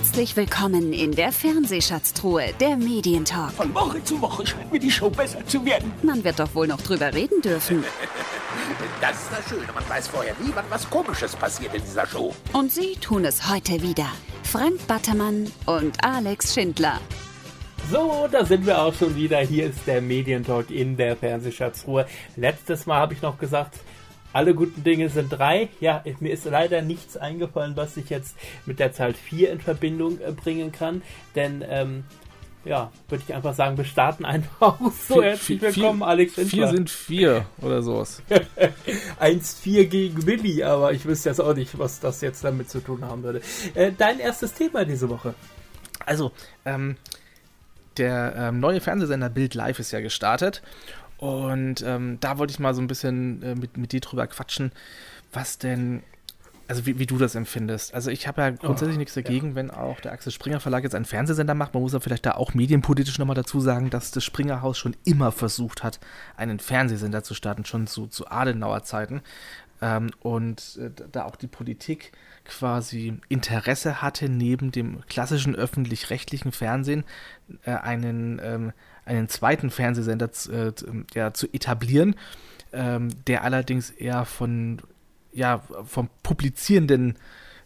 Herzlich 0.00 0.34
willkommen 0.34 0.94
in 0.94 1.12
der 1.12 1.30
Fernsehschatztruhe, 1.30 2.54
der 2.58 2.78
Medientalk. 2.78 3.52
Von 3.52 3.74
Woche 3.74 4.02
zu 4.02 4.18
Woche 4.22 4.46
scheint 4.46 4.72
mir 4.72 4.80
die 4.80 4.90
Show 4.90 5.10
besser 5.10 5.44
zu 5.46 5.62
werden. 5.66 5.92
Man 6.02 6.24
wird 6.24 6.40
doch 6.40 6.54
wohl 6.54 6.66
noch 6.66 6.80
drüber 6.80 7.12
reden 7.12 7.42
dürfen. 7.42 7.84
Das 9.02 9.12
ist 9.12 9.30
das 9.30 9.48
Schöne, 9.48 9.70
man 9.74 9.86
weiß 9.88 10.08
vorher 10.08 10.34
nie, 10.40 10.50
wann 10.54 10.64
was 10.70 10.88
Komisches 10.88 11.36
passiert 11.36 11.74
in 11.74 11.82
dieser 11.82 12.06
Show. 12.06 12.34
Und 12.54 12.72
sie 12.72 12.94
tun 12.94 13.26
es 13.26 13.50
heute 13.50 13.82
wieder. 13.82 14.06
Frank 14.42 14.86
Battermann 14.86 15.52
und 15.66 16.02
Alex 16.02 16.54
Schindler. 16.54 16.98
So, 17.90 18.26
da 18.30 18.44
sind 18.44 18.64
wir 18.64 18.80
auch 18.80 18.94
schon 18.94 19.14
wieder. 19.16 19.38
Hier 19.40 19.66
ist 19.66 19.86
der 19.86 20.00
Medientalk 20.00 20.70
in 20.70 20.96
der 20.96 21.16
Fernsehschatzruhe. 21.16 22.06
Letztes 22.36 22.86
Mal 22.86 22.98
habe 22.98 23.12
ich 23.14 23.20
noch 23.20 23.38
gesagt, 23.38 23.80
alle 24.32 24.54
guten 24.54 24.82
Dinge 24.84 25.08
sind 25.08 25.30
drei. 25.30 25.68
Ja, 25.80 26.02
mir 26.20 26.32
ist 26.32 26.44
leider 26.44 26.82
nichts 26.82 27.16
eingefallen, 27.16 27.76
was 27.76 27.96
ich 27.96 28.10
jetzt 28.10 28.36
mit 28.66 28.78
der 28.78 28.92
Zahl 28.92 29.14
vier 29.14 29.50
in 29.50 29.60
Verbindung 29.60 30.20
äh, 30.20 30.32
bringen 30.32 30.72
kann. 30.72 31.02
Denn, 31.34 31.64
ähm, 31.68 32.04
ja, 32.64 32.92
würde 33.08 33.24
ich 33.26 33.34
einfach 33.34 33.54
sagen, 33.54 33.76
wir 33.76 33.84
starten 33.84 34.24
einfach 34.24 34.78
so. 35.08 35.14
Vier, 35.14 35.22
Herzlich 35.22 35.62
willkommen, 35.62 36.00
vier, 36.00 36.06
Alex. 36.06 36.34
Vier 36.34 36.68
sind 36.68 36.90
vier 36.90 37.46
oder 37.60 37.82
sowas. 37.82 38.22
1-4 39.20 39.86
gegen 39.86 40.26
Willi, 40.26 40.62
aber 40.62 40.92
ich 40.92 41.04
wüsste 41.06 41.30
jetzt 41.30 41.40
auch 41.40 41.54
nicht, 41.54 41.78
was 41.78 42.00
das 42.00 42.20
jetzt 42.20 42.44
damit 42.44 42.70
zu 42.70 42.80
tun 42.80 43.04
haben 43.04 43.22
würde. 43.22 43.40
Äh, 43.74 43.92
dein 43.96 44.20
erstes 44.20 44.52
Thema 44.52 44.84
diese 44.84 45.08
Woche. 45.08 45.34
Also, 46.06 46.32
ähm, 46.64 46.96
der 47.96 48.34
ähm, 48.36 48.60
neue 48.60 48.80
Fernsehsender 48.80 49.28
Bild 49.28 49.54
Live 49.54 49.78
ist 49.78 49.90
ja 49.90 50.00
gestartet. 50.00 50.62
Und 51.20 51.82
ähm, 51.82 52.16
da 52.20 52.38
wollte 52.38 52.50
ich 52.50 52.58
mal 52.58 52.72
so 52.72 52.80
ein 52.80 52.86
bisschen 52.86 53.42
äh, 53.42 53.54
mit, 53.54 53.76
mit 53.76 53.92
dir 53.92 54.00
drüber 54.00 54.26
quatschen, 54.26 54.72
was 55.34 55.58
denn, 55.58 56.02
also 56.66 56.86
wie, 56.86 56.98
wie 56.98 57.04
du 57.04 57.18
das 57.18 57.34
empfindest. 57.34 57.92
Also 57.92 58.10
ich 58.10 58.26
habe 58.26 58.40
ja 58.40 58.48
grundsätzlich 58.48 58.96
Oh, 58.96 59.00
nichts 59.00 59.12
dagegen, 59.12 59.54
wenn 59.54 59.70
auch 59.70 60.00
der 60.00 60.12
Axel 60.12 60.32
Springer 60.32 60.60
Verlag 60.60 60.82
jetzt 60.82 60.94
einen 60.94 61.04
Fernsehsender 61.04 61.52
macht. 61.52 61.74
Man 61.74 61.82
muss 61.82 61.92
ja 61.92 62.00
vielleicht 62.00 62.24
da 62.24 62.36
auch 62.36 62.54
medienpolitisch 62.54 63.18
nochmal 63.18 63.36
dazu 63.36 63.60
sagen, 63.60 63.90
dass 63.90 64.12
das 64.12 64.24
Springer 64.24 64.62
Haus 64.62 64.78
schon 64.78 64.96
immer 65.04 65.30
versucht 65.30 65.82
hat, 65.82 66.00
einen 66.38 66.58
Fernsehsender 66.58 67.22
zu 67.22 67.34
starten, 67.34 67.66
schon 67.66 67.86
zu, 67.86 68.06
zu 68.06 68.30
Adenauer 68.30 68.82
Zeiten. 68.84 69.20
Ähm, 69.82 70.10
und 70.20 70.78
äh, 70.80 70.90
da 71.10 71.24
auch 71.24 71.36
die 71.36 71.46
Politik 71.46 72.12
quasi 72.44 73.18
Interesse 73.28 74.02
hatte, 74.02 74.28
neben 74.28 74.72
dem 74.72 75.00
klassischen 75.08 75.54
öffentlich-rechtlichen 75.56 76.52
Fernsehen 76.52 77.04
äh, 77.64 77.72
einen, 77.72 78.40
ähm, 78.42 78.72
einen 79.04 79.28
zweiten 79.28 79.70
Fernsehsender 79.70 80.32
zu, 80.32 80.52
äh, 80.52 80.74
zu- 80.74 81.04
ja, 81.14 81.32
zu 81.32 81.46
etablieren, 81.52 82.14
ähm, 82.72 83.08
der 83.26 83.42
allerdings 83.44 83.90
eher 83.90 84.24
von 84.24 84.80
ja, 85.32 85.62
vom 85.84 86.08
publizierenden 86.22 87.16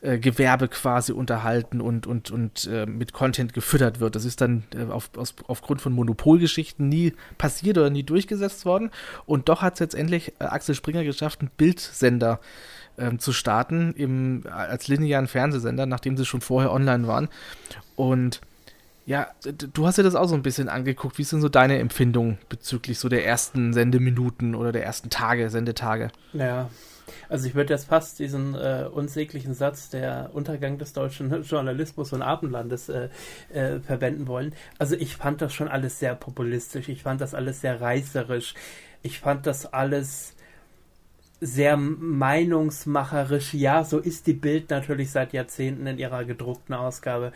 äh, 0.04 0.18
Gewerbe 0.18 0.68
quasi 0.68 1.12
unterhalten 1.12 1.80
und, 1.80 2.06
und, 2.06 2.30
und 2.30 2.68
äh, 2.70 2.84
mit 2.84 3.14
Content 3.14 3.54
gefüttert 3.54 4.00
wird. 4.00 4.14
Das 4.14 4.26
ist 4.26 4.42
dann 4.42 4.64
äh, 4.76 4.92
auf, 4.92 5.08
aus, 5.16 5.34
aufgrund 5.46 5.80
von 5.80 5.94
Monopolgeschichten 5.94 6.90
nie 6.90 7.14
passiert 7.38 7.78
oder 7.78 7.88
nie 7.88 8.02
durchgesetzt 8.02 8.66
worden. 8.66 8.90
Und 9.24 9.48
doch 9.48 9.62
hat 9.62 9.74
es 9.74 9.80
letztendlich 9.80 10.34
äh, 10.40 10.44
Axel 10.44 10.74
Springer 10.74 11.04
geschafft, 11.04 11.40
einen 11.40 11.50
Bildsender 11.56 12.38
ähm, 12.98 13.18
zu 13.18 13.32
starten 13.32 13.94
im, 13.94 14.42
als 14.50 14.88
linearen 14.88 15.26
Fernsehsender, 15.26 15.86
nachdem 15.86 16.18
sie 16.18 16.26
schon 16.26 16.42
vorher 16.42 16.70
online 16.70 17.06
waren. 17.06 17.30
Und 17.96 18.42
ja, 19.06 19.28
du 19.42 19.86
hast 19.86 19.96
dir 19.96 20.02
das 20.02 20.14
auch 20.14 20.28
so 20.28 20.34
ein 20.34 20.42
bisschen 20.42 20.68
angeguckt. 20.68 21.16
Wie 21.16 21.24
sind 21.24 21.40
so 21.40 21.48
deine 21.48 21.78
Empfindungen 21.78 22.36
bezüglich 22.50 22.98
so 22.98 23.08
der 23.08 23.24
ersten 23.24 23.72
Sendeminuten 23.72 24.54
oder 24.54 24.70
der 24.70 24.84
ersten 24.84 25.08
Tage, 25.08 25.48
Sendetage? 25.48 26.10
Ja, 26.34 26.68
also 27.28 27.46
ich 27.46 27.54
würde 27.54 27.74
jetzt 27.74 27.86
fast 27.86 28.18
diesen 28.18 28.54
äh, 28.54 28.88
unsäglichen 28.90 29.54
Satz, 29.54 29.90
der 29.90 30.30
Untergang 30.32 30.78
des 30.78 30.92
deutschen 30.92 31.42
Journalismus 31.42 32.12
und 32.12 32.22
Abendlandes 32.22 32.88
äh, 32.88 33.08
äh, 33.52 33.80
verwenden 33.80 34.26
wollen. 34.26 34.54
Also 34.78 34.96
ich 34.96 35.16
fand 35.16 35.40
das 35.42 35.52
schon 35.52 35.68
alles 35.68 35.98
sehr 35.98 36.14
populistisch, 36.14 36.88
ich 36.88 37.02
fand 37.02 37.20
das 37.20 37.34
alles 37.34 37.60
sehr 37.60 37.80
reißerisch, 37.80 38.54
ich 39.02 39.20
fand 39.20 39.46
das 39.46 39.72
alles 39.72 40.34
sehr 41.40 41.76
meinungsmacherisch. 41.76 43.54
Ja, 43.54 43.84
so 43.84 43.98
ist 43.98 44.26
die 44.26 44.32
Bild 44.32 44.70
natürlich 44.70 45.10
seit 45.10 45.32
Jahrzehnten 45.32 45.86
in 45.86 45.98
ihrer 45.98 46.24
gedruckten 46.24 46.74
Ausgabe. 46.74 47.32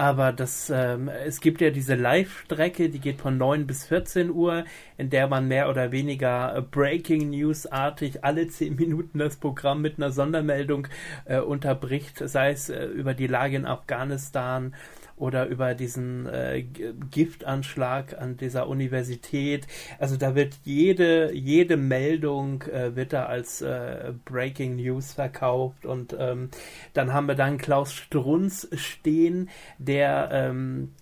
Aber 0.00 0.32
das, 0.32 0.72
ähm, 0.74 1.08
es 1.08 1.42
gibt 1.42 1.60
ja 1.60 1.68
diese 1.68 1.94
Live-Strecke, 1.94 2.88
die 2.88 3.00
geht 3.00 3.20
von 3.20 3.36
9 3.36 3.66
bis 3.66 3.84
14 3.84 4.30
Uhr, 4.30 4.64
in 4.96 5.10
der 5.10 5.28
man 5.28 5.46
mehr 5.46 5.68
oder 5.68 5.92
weniger 5.92 6.56
äh, 6.56 6.62
Breaking 6.62 7.28
News-artig 7.28 8.24
alle 8.24 8.48
10 8.48 8.76
Minuten 8.76 9.18
das 9.18 9.36
Programm 9.36 9.82
mit 9.82 9.98
einer 9.98 10.10
Sondermeldung 10.10 10.88
äh, 11.26 11.40
unterbricht, 11.40 12.16
sei 12.16 12.52
es 12.52 12.70
äh, 12.70 12.86
über 12.86 13.12
die 13.12 13.26
Lage 13.26 13.56
in 13.56 13.66
Afghanistan 13.66 14.74
oder 15.20 15.46
über 15.46 15.74
diesen 15.74 16.26
äh, 16.26 16.62
Giftanschlag 17.10 18.16
an 18.18 18.36
dieser 18.36 18.68
Universität. 18.68 19.66
Also 19.98 20.16
da 20.16 20.34
wird 20.34 20.54
jede, 20.64 21.32
jede 21.34 21.76
Meldung 21.76 22.62
äh, 22.62 22.96
wird 22.96 23.12
da 23.12 23.26
als 23.26 23.60
äh, 23.62 24.12
Breaking 24.24 24.76
News 24.76 25.12
verkauft 25.12 25.84
und 25.84 26.16
ähm, 26.18 26.48
dann 26.94 27.12
haben 27.12 27.28
wir 27.28 27.34
dann 27.34 27.58
Klaus 27.58 27.92
Strunz 27.92 28.68
stehen, 28.74 29.50
der 29.78 30.30
ähm, 30.32 30.92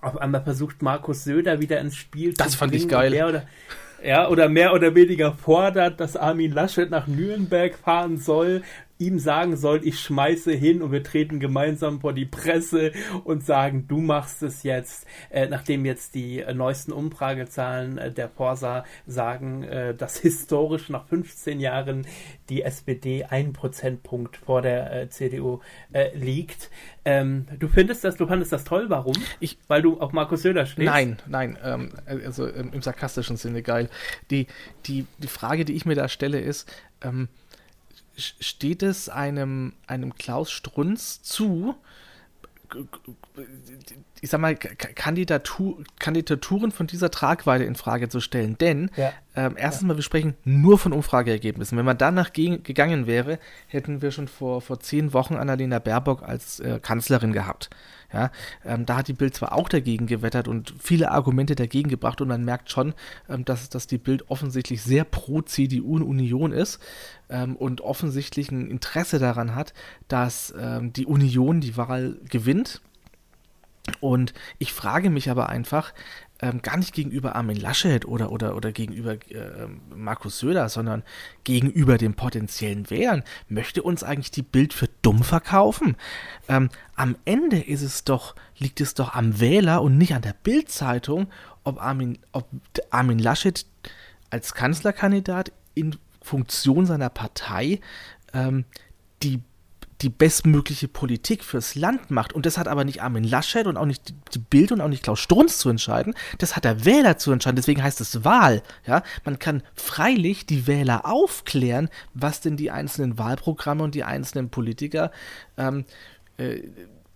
auf 0.00 0.18
einmal 0.18 0.42
versucht, 0.44 0.82
Markus 0.82 1.24
Söder 1.24 1.60
wieder 1.60 1.80
ins 1.80 1.96
Spiel 1.96 2.34
Das 2.34 2.52
zu 2.52 2.58
fand 2.58 2.74
ich 2.74 2.82
bringen. 2.86 3.12
geil. 3.12 3.46
Ja, 4.04 4.28
oder 4.28 4.48
mehr 4.48 4.74
oder 4.74 4.94
weniger 4.94 5.32
fordert, 5.32 6.00
dass 6.00 6.16
Armin 6.16 6.52
Laschet 6.52 6.90
nach 6.90 7.06
Nürnberg 7.06 7.74
fahren 7.74 8.18
soll, 8.18 8.62
ihm 8.98 9.18
sagen 9.18 9.56
soll, 9.56 9.80
ich 9.86 10.00
schmeiße 10.00 10.52
hin 10.52 10.80
und 10.82 10.90
wir 10.92 11.02
treten 11.02 11.38
gemeinsam 11.40 12.00
vor 12.00 12.12
die 12.12 12.24
Presse 12.24 12.92
und 13.24 13.44
sagen, 13.44 13.86
du 13.88 13.98
machst 13.98 14.42
es 14.42 14.62
jetzt, 14.62 15.06
äh, 15.30 15.46
nachdem 15.48 15.84
jetzt 15.84 16.14
die 16.14 16.40
äh, 16.40 16.54
neuesten 16.54 16.92
Umfragezahlen 16.92 17.98
äh, 17.98 18.12
der 18.12 18.28
Forsa 18.28 18.84
sagen, 19.06 19.62
äh, 19.64 19.94
dass 19.94 20.16
historisch 20.20 20.88
nach 20.88 21.06
15 21.08 21.60
Jahren 21.60 22.06
die 22.48 22.62
SPD 22.62 23.24
ein 23.24 23.52
Prozentpunkt 23.52 24.36
vor 24.38 24.62
der 24.62 24.92
äh, 25.02 25.08
CDU 25.10 25.60
äh, 25.92 26.16
liegt. 26.16 26.70
Ähm, 27.04 27.46
du 27.58 27.68
findest 27.68 28.02
das, 28.04 28.16
du 28.16 28.26
fandest 28.26 28.52
das 28.52 28.64
toll, 28.64 28.86
warum? 28.88 29.14
Ich- 29.40 29.58
Weil 29.68 29.82
du 29.82 30.00
auf 30.00 30.12
Markus 30.12 30.42
Söder 30.42 30.64
stehst? 30.66 30.86
Nein, 30.86 31.18
nein, 31.28 31.58
ähm, 31.62 31.90
also 32.06 32.46
ähm, 32.48 32.70
im 32.72 32.82
sarkastischen 32.82 33.36
Sinne 33.36 33.62
geil. 33.62 33.88
Die, 34.30 34.46
die, 34.86 35.06
die 35.18 35.28
Frage, 35.28 35.64
die 35.64 35.74
ich 35.74 35.84
mir 35.86 35.94
da 35.96 36.08
stelle, 36.08 36.40
ist, 36.40 36.70
ähm, 37.02 37.28
steht 38.16 38.82
es 38.82 39.08
einem, 39.08 39.74
einem 39.86 40.14
Klaus 40.14 40.50
Strunz 40.50 41.22
zu, 41.22 41.74
ich 44.20 44.30
sag 44.30 44.40
mal, 44.40 44.56
Kandidatur, 44.56 45.84
Kandidaturen 45.98 46.72
von 46.72 46.86
dieser 46.86 47.10
Tragweite 47.10 47.64
in 47.64 47.76
Frage 47.76 48.08
zu 48.08 48.20
stellen? 48.20 48.58
Denn 48.58 48.90
Ja. 48.96 49.12
ähm, 49.36 49.54
erstens 49.56 49.86
mal, 49.86 49.96
wir 49.96 50.02
sprechen 50.02 50.34
nur 50.44 50.78
von 50.78 50.92
Umfrageergebnissen. 50.92 51.76
Wenn 51.78 51.84
man 51.84 51.98
danach 51.98 52.32
gegen, 52.32 52.62
gegangen 52.62 53.06
wäre, 53.06 53.38
hätten 53.68 54.02
wir 54.02 54.10
schon 54.10 54.28
vor, 54.28 54.62
vor 54.62 54.80
zehn 54.80 55.12
Wochen 55.12 55.34
Annalena 55.34 55.78
Baerbock 55.78 56.22
als 56.22 56.60
äh, 56.60 56.80
Kanzlerin 56.80 57.32
gehabt. 57.32 57.70
Ja, 58.12 58.30
ähm, 58.64 58.86
da 58.86 58.96
hat 58.96 59.08
die 59.08 59.12
Bild 59.12 59.34
zwar 59.34 59.52
auch 59.52 59.68
dagegen 59.68 60.06
gewettert 60.06 60.48
und 60.48 60.74
viele 60.78 61.10
Argumente 61.10 61.54
dagegen 61.54 61.88
gebracht 61.88 62.20
und 62.20 62.28
man 62.28 62.44
merkt 62.44 62.70
schon, 62.70 62.94
ähm, 63.28 63.44
dass, 63.44 63.68
dass 63.68 63.86
die 63.86 63.98
Bild 63.98 64.30
offensichtlich 64.30 64.82
sehr 64.82 65.04
pro 65.04 65.42
CDU 65.42 65.96
und 65.96 66.02
Union 66.02 66.52
ist 66.52 66.80
ähm, 67.28 67.56
und 67.56 67.80
offensichtlich 67.80 68.50
ein 68.50 68.70
Interesse 68.70 69.18
daran 69.18 69.54
hat, 69.54 69.74
dass 70.08 70.54
ähm, 70.58 70.92
die 70.92 71.06
Union 71.06 71.60
die 71.60 71.76
Wahl 71.76 72.16
gewinnt. 72.30 72.80
Und 74.00 74.34
ich 74.58 74.72
frage 74.72 75.10
mich 75.10 75.30
aber 75.30 75.48
einfach, 75.48 75.92
ähm, 76.40 76.60
gar 76.62 76.76
nicht 76.76 76.94
gegenüber 76.94 77.34
Armin 77.34 77.56
Laschet 77.56 78.06
oder, 78.06 78.30
oder, 78.30 78.56
oder 78.56 78.72
gegenüber 78.72 79.16
ähm, 79.30 79.80
Markus 79.94 80.38
Söder, 80.38 80.68
sondern 80.68 81.02
gegenüber 81.44 81.98
den 81.98 82.14
potenziellen 82.14 82.90
Wählern. 82.90 83.22
Möchte 83.48 83.82
uns 83.82 84.02
eigentlich 84.02 84.30
die 84.30 84.42
Bild 84.42 84.74
für 84.74 84.88
dumm 85.02 85.22
verkaufen? 85.22 85.96
Ähm, 86.48 86.68
am 86.94 87.16
Ende 87.24 87.60
ist 87.60 87.82
es 87.82 88.04
doch, 88.04 88.34
liegt 88.58 88.80
es 88.80 88.94
doch 88.94 89.14
am 89.14 89.40
Wähler 89.40 89.82
und 89.82 89.96
nicht 89.96 90.14
an 90.14 90.22
der 90.22 90.34
Bild-Zeitung, 90.34 91.28
ob 91.64 91.80
Armin, 91.80 92.18
ob 92.32 92.48
Armin 92.90 93.18
Laschet 93.18 93.66
als 94.30 94.54
Kanzlerkandidat 94.54 95.52
in 95.74 95.96
Funktion 96.20 96.86
seiner 96.86 97.08
Partei 97.08 97.80
ähm, 98.34 98.64
die 99.22 99.40
die 100.02 100.08
bestmögliche 100.08 100.88
Politik 100.88 101.42
fürs 101.42 101.74
Land 101.74 102.10
macht. 102.10 102.32
Und 102.32 102.46
das 102.46 102.58
hat 102.58 102.68
aber 102.68 102.84
nicht 102.84 103.02
Armin 103.02 103.24
Laschet 103.24 103.66
und 103.66 103.76
auch 103.76 103.86
nicht 103.86 104.14
die- 104.34 104.38
Bild 104.38 104.70
und 104.72 104.80
auch 104.80 104.88
nicht 104.88 105.02
Klaus 105.02 105.20
Strunz 105.20 105.58
zu 105.58 105.68
entscheiden. 105.68 106.14
Das 106.38 106.56
hat 106.56 106.64
der 106.64 106.84
Wähler 106.84 107.18
zu 107.18 107.32
entscheiden. 107.32 107.56
Deswegen 107.56 107.82
heißt 107.82 108.00
es 108.00 108.24
Wahl. 108.24 108.62
Ja, 108.86 109.02
man 109.24 109.38
kann 109.38 109.62
freilich 109.74 110.46
die 110.46 110.66
Wähler 110.66 111.06
aufklären, 111.06 111.88
was 112.14 112.40
denn 112.40 112.56
die 112.56 112.70
einzelnen 112.70 113.18
Wahlprogramme 113.18 113.82
und 113.82 113.94
die 113.94 114.04
einzelnen 114.04 114.50
Politiker, 114.50 115.10
ähm, 115.56 115.84
äh, 116.36 116.60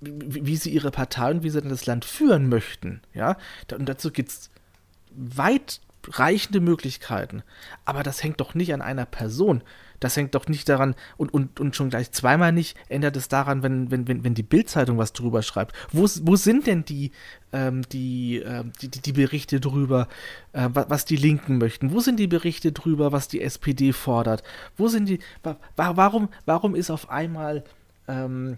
wie, 0.01 0.57
sie 0.57 0.71
ihre 0.71 0.91
Partei 0.91 1.31
und 1.31 1.43
wie 1.43 1.51
sie 1.51 1.61
dann 1.61 1.69
das 1.69 1.87
Land 1.87 2.05
führen 2.05 2.49
möchten. 2.49 3.03
Ja, 3.13 3.37
und 3.73 3.87
dazu 3.87 4.11
gibt 4.11 4.31
es 4.31 4.51
weitreichende 6.03 6.61
Möglichkeiten. 6.61 7.43
Aber 7.85 8.03
das 8.03 8.23
hängt 8.23 8.41
doch 8.41 8.55
nicht 8.55 8.73
an 8.73 8.83
einer 8.83 9.07
Person. 9.07 9.63
Das 9.99 10.17
hängt 10.17 10.35
doch 10.35 10.49
nicht 10.49 10.67
daran, 10.69 10.95
und, 11.19 11.33
und, 11.35 11.61
und 11.61 11.77
schon 11.77 11.91
gleich 11.91 12.11
zweimal 12.11 12.53
nicht, 12.53 12.75
ändert 12.89 13.17
es 13.17 13.29
daran, 13.29 13.63
wenn, 13.63 13.91
wenn, 13.91 14.09
wenn, 14.09 14.25
wenn 14.25 14.35
die 14.35 14.43
Bildzeitung 14.43 14.97
was 14.97 15.13
drüber 15.13 15.43
schreibt. 15.43 15.77
Wo, 15.93 16.09
wo 16.23 16.37
sind 16.37 16.67
denn 16.67 16.87
die, 16.87 17.13
ähm, 17.53 17.83
die, 17.93 18.39
äh, 18.39 18.65
die, 18.81 18.89
die, 18.89 19.13
Berichte 19.13 19.61
drüber, 19.61 20.09
äh, 20.55 20.71
was 20.73 21.05
die 21.05 21.17
Linken 21.17 21.59
möchten? 21.59 21.93
Wo 21.93 22.01
sind 22.01 22.19
die 22.19 22.29
Berichte 22.29 22.73
drüber, 22.73 23.13
was 23.13 23.29
die 23.29 23.43
SPD 23.43 23.93
fordert? 23.93 24.43
Wo 24.79 24.89
sind 24.89 25.07
die, 25.07 25.19
wa 25.43 25.59
warum, 25.77 26.31
warum 26.47 26.75
ist 26.75 26.91
auf 26.91 27.11
einmal 27.11 27.63
ähm, 28.09 28.57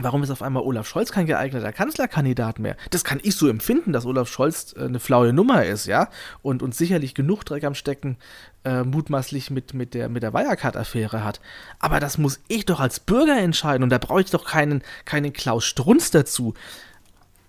Warum 0.00 0.22
ist 0.22 0.30
auf 0.30 0.42
einmal 0.42 0.62
Olaf 0.62 0.86
Scholz 0.86 1.10
kein 1.10 1.26
geeigneter 1.26 1.72
Kanzlerkandidat 1.72 2.60
mehr? 2.60 2.76
Das 2.90 3.02
kann 3.02 3.18
ich 3.22 3.34
so 3.34 3.48
empfinden, 3.48 3.92
dass 3.92 4.06
Olaf 4.06 4.28
Scholz 4.28 4.74
äh, 4.76 4.84
eine 4.84 5.00
flaue 5.00 5.32
Nummer 5.32 5.64
ist, 5.64 5.86
ja, 5.86 6.08
und, 6.40 6.62
und 6.62 6.74
sicherlich 6.74 7.14
genug 7.14 7.44
Dreck 7.44 7.64
am 7.64 7.74
Stecken 7.74 8.16
äh, 8.64 8.84
mutmaßlich 8.84 9.50
mit, 9.50 9.74
mit 9.74 9.94
der, 9.94 10.08
mit 10.08 10.22
der 10.22 10.32
Wirecard-Affäre 10.32 11.24
hat. 11.24 11.40
Aber 11.80 11.98
das 11.98 12.16
muss 12.16 12.40
ich 12.46 12.64
doch 12.64 12.78
als 12.78 13.00
Bürger 13.00 13.38
entscheiden 13.38 13.82
und 13.82 13.90
da 13.90 13.98
brauche 13.98 14.20
ich 14.20 14.30
doch 14.30 14.44
keinen, 14.44 14.82
keinen 15.04 15.32
Klaus 15.32 15.64
Strunz 15.64 16.12
dazu. 16.12 16.54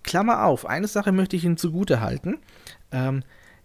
Klammer 0.02 0.46
auf, 0.46 0.66
eine 0.66 0.88
Sache 0.88 1.12
möchte 1.12 1.36
ich 1.36 1.44
Ihnen 1.44 1.58
zugute 1.58 2.02
halten. 2.02 2.40
Ähm, 2.92 3.24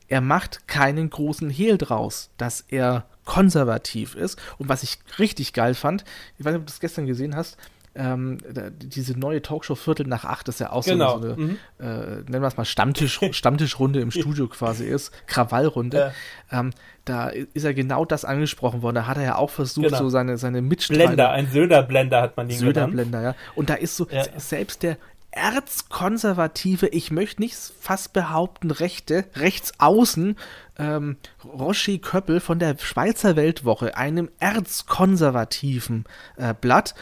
er 0.09 0.21
macht 0.21 0.69
keinen 0.69 1.09
großen 1.09 1.49
Hehl 1.49 1.79
draus, 1.79 2.31
dass 2.37 2.61
er 2.69 3.07
konservativ 3.25 4.15
ist. 4.15 4.39
Und 4.59 4.69
was 4.69 4.83
ich 4.83 4.99
richtig 5.19 5.55
geil 5.55 5.75
fand, 5.75 6.05
ich 6.39 6.45
weiß 6.45 6.53
nicht, 6.53 6.61
ob 6.61 6.67
du 6.67 6.73
das 6.73 6.81
gestern 6.81 7.07
gesehen 7.07 7.35
hast, 7.35 7.57
ähm, 7.95 8.39
diese 8.79 9.19
neue 9.19 9.43
Talkshow 9.43 9.75
Viertel 9.75 10.07
nach 10.07 10.25
acht, 10.25 10.49
das 10.49 10.59
ja 10.59 10.73
auch 10.73 10.85
genau. 10.85 11.21
so 11.21 11.25
eine, 11.25 11.37
mhm. 11.37 11.59
äh, 11.79 11.85
nennen 11.85 12.43
wir 12.43 12.49
es 12.49 12.57
mal 12.57 12.65
Stammtisch, 12.65 13.21
Stammtischrunde 13.31 14.01
im 14.01 14.11
Studio 14.11 14.49
quasi 14.49 14.85
ist, 14.85 15.13
Krawallrunde. 15.27 16.13
Ja. 16.51 16.61
Ähm, 16.61 16.71
da 17.05 17.29
ist 17.29 17.65
er 17.65 17.75
genau 17.75 18.05
das 18.05 18.25
angesprochen 18.25 18.83
worden. 18.83 18.97
Da 18.97 19.07
hat 19.07 19.19
er 19.19 19.25
ja 19.25 19.37
auch 19.37 19.51
versucht, 19.51 19.87
genau. 19.87 19.99
so 19.99 20.09
seine, 20.09 20.39
seine 20.39 20.63
Mitstreiter. 20.63 21.07
Blender, 21.07 21.31
ein 21.31 21.49
Söder-Blender 21.49 22.23
hat 22.23 22.37
man 22.37 22.49
ihn 22.49 22.59
Söder-Blender, 22.59 23.21
ja. 23.21 23.35
Und 23.55 23.71
da 23.71 23.75
ist 23.75 23.97
so, 23.97 24.07
ja. 24.11 24.25
selbst 24.39 24.83
der 24.83 24.97
erzkonservative, 25.35 26.87
ich 26.89 27.11
möchte 27.11 27.43
nicht 27.43 27.57
fast 27.81 28.13
behaupten, 28.13 28.71
Rechte, 28.71 29.25
rechtsaußen, 29.35 30.37
ähm, 30.79 31.17
Roshi 31.45 31.99
Köppel 31.99 32.41
von 32.41 32.59
der 32.59 32.77
Schweizer 32.79 33.37
Weltwoche, 33.37 33.97
einem 33.97 34.31
erzkonservativen 34.39 36.05
äh, 36.37 36.55
Blatt, 36.59 36.95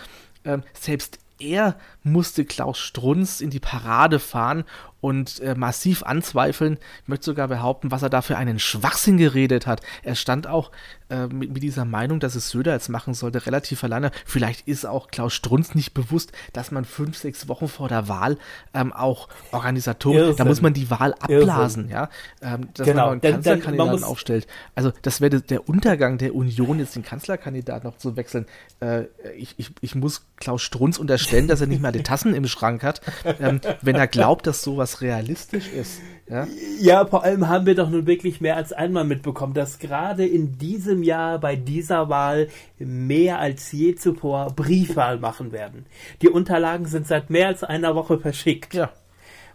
ähm, 0.44 0.62
selbst 0.72 1.18
er 1.38 1.76
musste 2.02 2.44
Klaus 2.44 2.78
Strunz 2.78 3.40
in 3.40 3.50
die 3.50 3.60
Parade 3.60 4.18
fahren 4.18 4.64
und 5.02 5.40
äh, 5.40 5.56
massiv 5.56 6.04
anzweifeln. 6.04 6.78
Ich 7.02 7.08
möchte 7.08 7.26
sogar 7.26 7.48
behaupten, 7.48 7.90
was 7.90 8.02
er 8.02 8.08
da 8.08 8.22
für 8.22 8.38
einen 8.38 8.60
Schwachsinn 8.60 9.18
geredet 9.18 9.66
hat. 9.66 9.82
Er 10.04 10.14
stand 10.14 10.46
auch 10.46 10.70
äh, 11.10 11.26
mit, 11.26 11.52
mit, 11.52 11.62
dieser 11.62 11.84
Meinung, 11.84 12.20
dass 12.20 12.36
es 12.36 12.50
Söder 12.50 12.72
jetzt 12.72 12.88
machen 12.88 13.12
sollte, 13.12 13.44
relativ 13.44 13.82
alleine. 13.82 14.12
Vielleicht 14.24 14.68
ist 14.68 14.86
auch 14.86 15.08
Klaus 15.08 15.34
Strunz 15.34 15.74
nicht 15.74 15.92
bewusst, 15.92 16.30
dass 16.52 16.70
man 16.70 16.84
fünf, 16.84 17.18
sechs 17.18 17.48
Wochen 17.48 17.66
vor 17.66 17.88
der 17.88 18.06
Wahl 18.08 18.38
ähm, 18.72 18.92
auch 18.92 19.28
Organisatorisch, 19.50 20.36
da 20.36 20.44
muss 20.44 20.62
man 20.62 20.72
die 20.72 20.88
Wahl 20.88 21.14
abblasen, 21.14 21.88
ja, 21.88 22.08
ähm, 22.40 22.68
dass 22.74 22.86
genau. 22.86 23.06
man 23.06 23.20
einen 23.20 23.20
Kanzlerkandidaten 23.20 24.04
aufstellt. 24.04 24.46
Also 24.76 24.92
das 25.02 25.20
wäre 25.20 25.40
der 25.40 25.68
Untergang 25.68 26.16
der 26.16 26.32
Union, 26.34 26.78
jetzt 26.78 26.94
den 26.94 27.02
Kanzlerkandidaten 27.02 27.90
noch 27.90 27.98
zu 27.98 28.16
wechseln. 28.16 28.46
Äh, 28.78 29.06
ich, 29.36 29.56
ich, 29.58 29.72
ich 29.80 29.96
muss 29.96 30.26
Klaus 30.36 30.62
Strunz 30.62 30.98
unterstellen, 30.98 31.48
dass 31.48 31.60
er 31.60 31.66
nicht 31.66 31.82
mal 31.82 31.92
die 31.92 32.04
Tassen 32.04 32.34
im 32.34 32.46
Schrank 32.46 32.84
hat, 32.84 33.00
ähm, 33.40 33.60
wenn 33.80 33.96
er 33.96 34.06
glaubt, 34.06 34.46
dass 34.46 34.62
sowas 34.62 34.91
realistisch 35.00 35.68
ist. 35.68 36.00
Ja? 36.28 36.46
ja, 36.80 37.06
vor 37.06 37.24
allem 37.24 37.48
haben 37.48 37.66
wir 37.66 37.74
doch 37.74 37.90
nun 37.90 38.06
wirklich 38.06 38.40
mehr 38.40 38.56
als 38.56 38.72
einmal 38.72 39.04
mitbekommen, 39.04 39.54
dass 39.54 39.78
gerade 39.78 40.24
in 40.26 40.58
diesem 40.58 41.02
Jahr 41.02 41.38
bei 41.38 41.56
dieser 41.56 42.08
Wahl 42.08 42.48
mehr 42.78 43.38
als 43.38 43.70
je 43.72 43.94
zuvor 43.94 44.52
Briefwahl 44.54 45.18
machen 45.18 45.52
werden. 45.52 45.86
Die 46.22 46.28
Unterlagen 46.28 46.86
sind 46.86 47.06
seit 47.06 47.30
mehr 47.30 47.48
als 47.48 47.64
einer 47.64 47.94
Woche 47.94 48.18
verschickt. 48.18 48.74
Ja. 48.74 48.90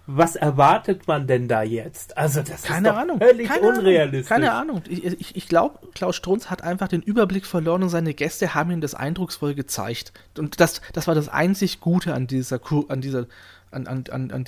Was 0.09 0.37
erwartet 0.37 1.05
man 1.05 1.27
denn 1.27 1.49
da 1.49 1.63
jetzt? 1.63 2.17
Also 2.17 2.41
das 2.41 2.63
Keine 2.63 2.87
ist 2.87 2.93
doch 2.95 3.01
Ahnung. 3.01 3.17
völlig 3.19 3.49
Keine 3.49 3.67
unrealistisch. 3.67 4.31
Ahnung. 4.31 4.47
Keine 4.47 4.53
Ahnung. 4.53 4.81
Ich, 4.87 5.03
ich, 5.03 5.35
ich 5.35 5.47
glaube, 5.49 5.79
Klaus 5.93 6.15
Strunz 6.15 6.49
hat 6.49 6.63
einfach 6.63 6.87
den 6.87 7.01
Überblick 7.01 7.45
verloren 7.45 7.83
und 7.83 7.89
seine 7.89 8.13
Gäste 8.13 8.55
haben 8.55 8.71
ihm 8.71 8.79
das 8.79 8.95
eindrucksvoll 8.95 9.53
gezeigt. 9.53 10.13
Und 10.37 10.61
das, 10.61 10.81
das 10.93 11.07
war 11.07 11.15
das 11.15 11.27
einzig 11.27 11.81
Gute 11.81 12.13
an 12.13 12.25
dieser, 12.25 12.61
an 12.87 13.01
dieser, 13.01 13.25
an, 13.69 13.87
an, 13.87 14.05
an, 14.09 14.31
an 14.31 14.45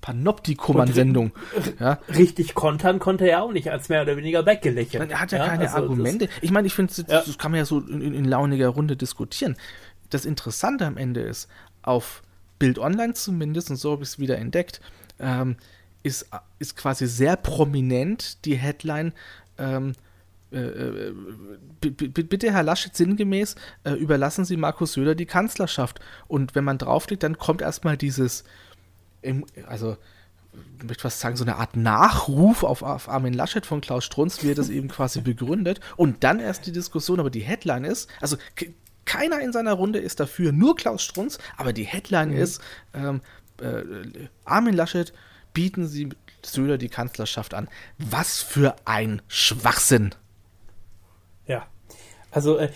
diesen 0.00 0.22
Panoptikum-Sendung. 0.22 1.32
Ja. 1.78 1.98
Richtig 2.08 2.54
kontern 2.54 2.98
konnte 2.98 3.28
er 3.28 3.42
auch 3.42 3.52
nicht, 3.52 3.70
als 3.70 3.88
mehr 3.88 4.02
oder 4.02 4.16
weniger 4.16 4.46
weggelächelt. 4.46 5.10
Er 5.10 5.20
hat 5.20 5.32
ja, 5.32 5.38
ja 5.38 5.46
keine 5.46 5.64
also 5.64 5.76
Argumente. 5.76 6.28
Ich 6.40 6.50
meine, 6.50 6.66
ich 6.66 6.74
finde, 6.74 6.92
das, 6.94 7.04
ja. 7.08 7.22
das, 7.24 7.38
kann 7.38 7.50
man 7.50 7.58
ja 7.58 7.64
so 7.64 7.80
in, 7.80 8.14
in, 8.14 8.24
launiger 8.24 8.68
Runde 8.68 8.96
diskutieren. 8.96 9.56
Das 10.10 10.24
Interessante 10.24 10.86
am 10.86 10.96
Ende 10.96 11.20
ist, 11.20 11.48
auf 11.82 12.22
Bild 12.58 12.78
Online 12.78 13.14
zumindest, 13.14 13.70
und 13.70 13.76
so 13.76 13.92
habe 13.92 14.02
ich 14.02 14.10
es 14.10 14.18
wieder 14.18 14.38
entdeckt, 14.38 14.80
ähm, 15.18 15.56
ist, 16.02 16.28
ist 16.58 16.76
quasi 16.76 17.06
sehr 17.06 17.36
prominent 17.36 18.44
die 18.44 18.56
Headline, 18.56 19.12
ähm, 19.58 19.92
äh, 20.52 20.58
äh 20.58 21.14
bitte, 21.80 22.52
Herr 22.52 22.62
Laschet, 22.62 22.94
sinngemäß, 22.96 23.54
äh, 23.84 23.92
überlassen 23.92 24.44
Sie 24.44 24.56
Markus 24.56 24.94
Söder 24.94 25.14
die 25.14 25.26
Kanzlerschaft. 25.26 26.00
Und 26.26 26.54
wenn 26.54 26.64
man 26.64 26.78
draufklickt, 26.78 27.22
dann 27.22 27.38
kommt 27.38 27.62
erstmal 27.62 27.96
dieses 27.96 28.44
im, 29.22 29.44
also 29.66 29.96
ich 30.78 30.84
möchte 30.84 31.02
fast 31.02 31.20
sagen, 31.20 31.36
so 31.36 31.44
eine 31.44 31.56
Art 31.56 31.76
Nachruf 31.76 32.64
auf, 32.64 32.82
auf 32.82 33.08
Armin 33.08 33.34
Laschet 33.34 33.64
von 33.64 33.80
Klaus 33.80 34.04
Strunz, 34.04 34.42
wie 34.42 34.50
er 34.50 34.54
das 34.54 34.68
eben 34.68 34.88
quasi 34.88 35.20
begründet. 35.22 35.80
Und 35.96 36.24
dann 36.24 36.40
erst 36.40 36.66
die 36.66 36.72
Diskussion, 36.72 37.20
aber 37.20 37.30
die 37.30 37.40
Headline 37.40 37.84
ist, 37.84 38.08
also 38.20 38.36
keiner 39.04 39.40
in 39.40 39.52
seiner 39.52 39.72
Runde 39.74 39.98
ist 39.98 40.20
dafür, 40.20 40.52
nur 40.52 40.76
Klaus 40.76 41.02
Strunz, 41.02 41.38
aber 41.56 41.72
die 41.72 41.84
Headline 41.84 42.30
mhm. 42.30 42.36
ist, 42.36 42.60
ähm, 42.94 43.20
äh, 43.60 43.82
Armin 44.44 44.74
Laschet 44.74 45.12
bieten 45.52 45.86
sie 45.86 46.10
Söder 46.42 46.78
die 46.78 46.88
Kanzlerschaft 46.88 47.54
an. 47.54 47.68
Was 47.98 48.40
für 48.40 48.76
ein 48.84 49.20
Schwachsinn. 49.28 50.14
Ja. 51.46 51.66
Also 52.30 52.58
äh, 52.58 52.70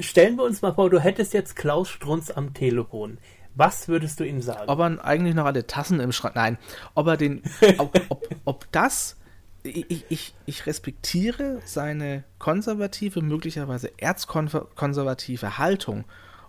stellen 0.00 0.36
wir 0.36 0.44
uns 0.44 0.62
mal 0.62 0.74
vor, 0.74 0.88
du 0.88 1.00
hättest 1.00 1.34
jetzt 1.34 1.56
Klaus 1.56 1.88
Strunz 1.88 2.30
am 2.30 2.54
Telefon. 2.54 3.18
Was 3.60 3.88
würdest 3.88 4.18
du 4.18 4.24
ihm 4.24 4.40
sagen? 4.40 4.70
Ob 4.70 4.78
er 4.78 5.04
eigentlich 5.04 5.34
noch 5.34 5.44
alle 5.44 5.66
Tassen 5.66 6.00
im 6.00 6.12
Schrank. 6.12 6.34
Nein, 6.34 6.56
ob 6.94 7.06
er 7.08 7.18
den. 7.18 7.42
ob, 7.76 7.94
ob, 8.08 8.26
ob 8.46 8.72
das. 8.72 9.18
Ich, 9.62 10.06
ich, 10.08 10.34
ich 10.46 10.64
respektiere 10.64 11.60
seine 11.66 12.24
konservative, 12.38 13.20
möglicherweise 13.20 13.92
erzkonservative 13.98 15.58
Haltung 15.58 16.06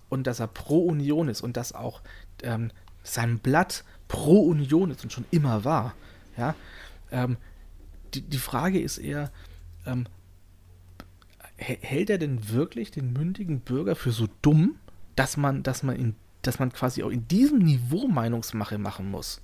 und 0.08 0.26
dass 0.26 0.40
er 0.40 0.48
pro 0.48 0.86
Union 0.86 1.28
ist 1.28 1.42
und 1.42 1.58
dass 1.58 1.74
auch 1.74 2.02
ähm, 2.44 2.72
sein 3.04 3.40
Blatt 3.40 3.84
pro 4.08 4.44
Union 4.44 4.90
ist 4.90 5.04
und 5.04 5.12
schon 5.12 5.26
immer 5.32 5.66
war. 5.66 5.94
Ja, 6.38 6.56
ähm, 7.12 7.36
die, 8.14 8.22
die 8.22 8.38
Frage 8.38 8.80
ist 8.80 9.00
eher, 9.00 9.32
ähm, 9.86 10.08
hält 11.58 12.10
er 12.10 12.20
denn 12.20 12.48
wirklich 12.52 12.90
den 12.90 13.12
mündigen 13.12 13.60
Bürger 13.60 13.98
für 13.98 14.12
so 14.12 14.30
dumm, 14.42 14.78
dass 15.18 15.36
man, 15.36 15.62
dass 15.62 15.84
man 15.84 15.98
ihn 15.98 16.16
dass 16.42 16.60
man 16.60 16.72
quasi 16.72 17.04
auch 17.04 17.10
in 17.10 17.28
diesem 17.28 17.60
Niveau 17.60 18.08
Meinungsmache 18.08 18.78
machen 18.78 19.10
muss. 19.10 19.42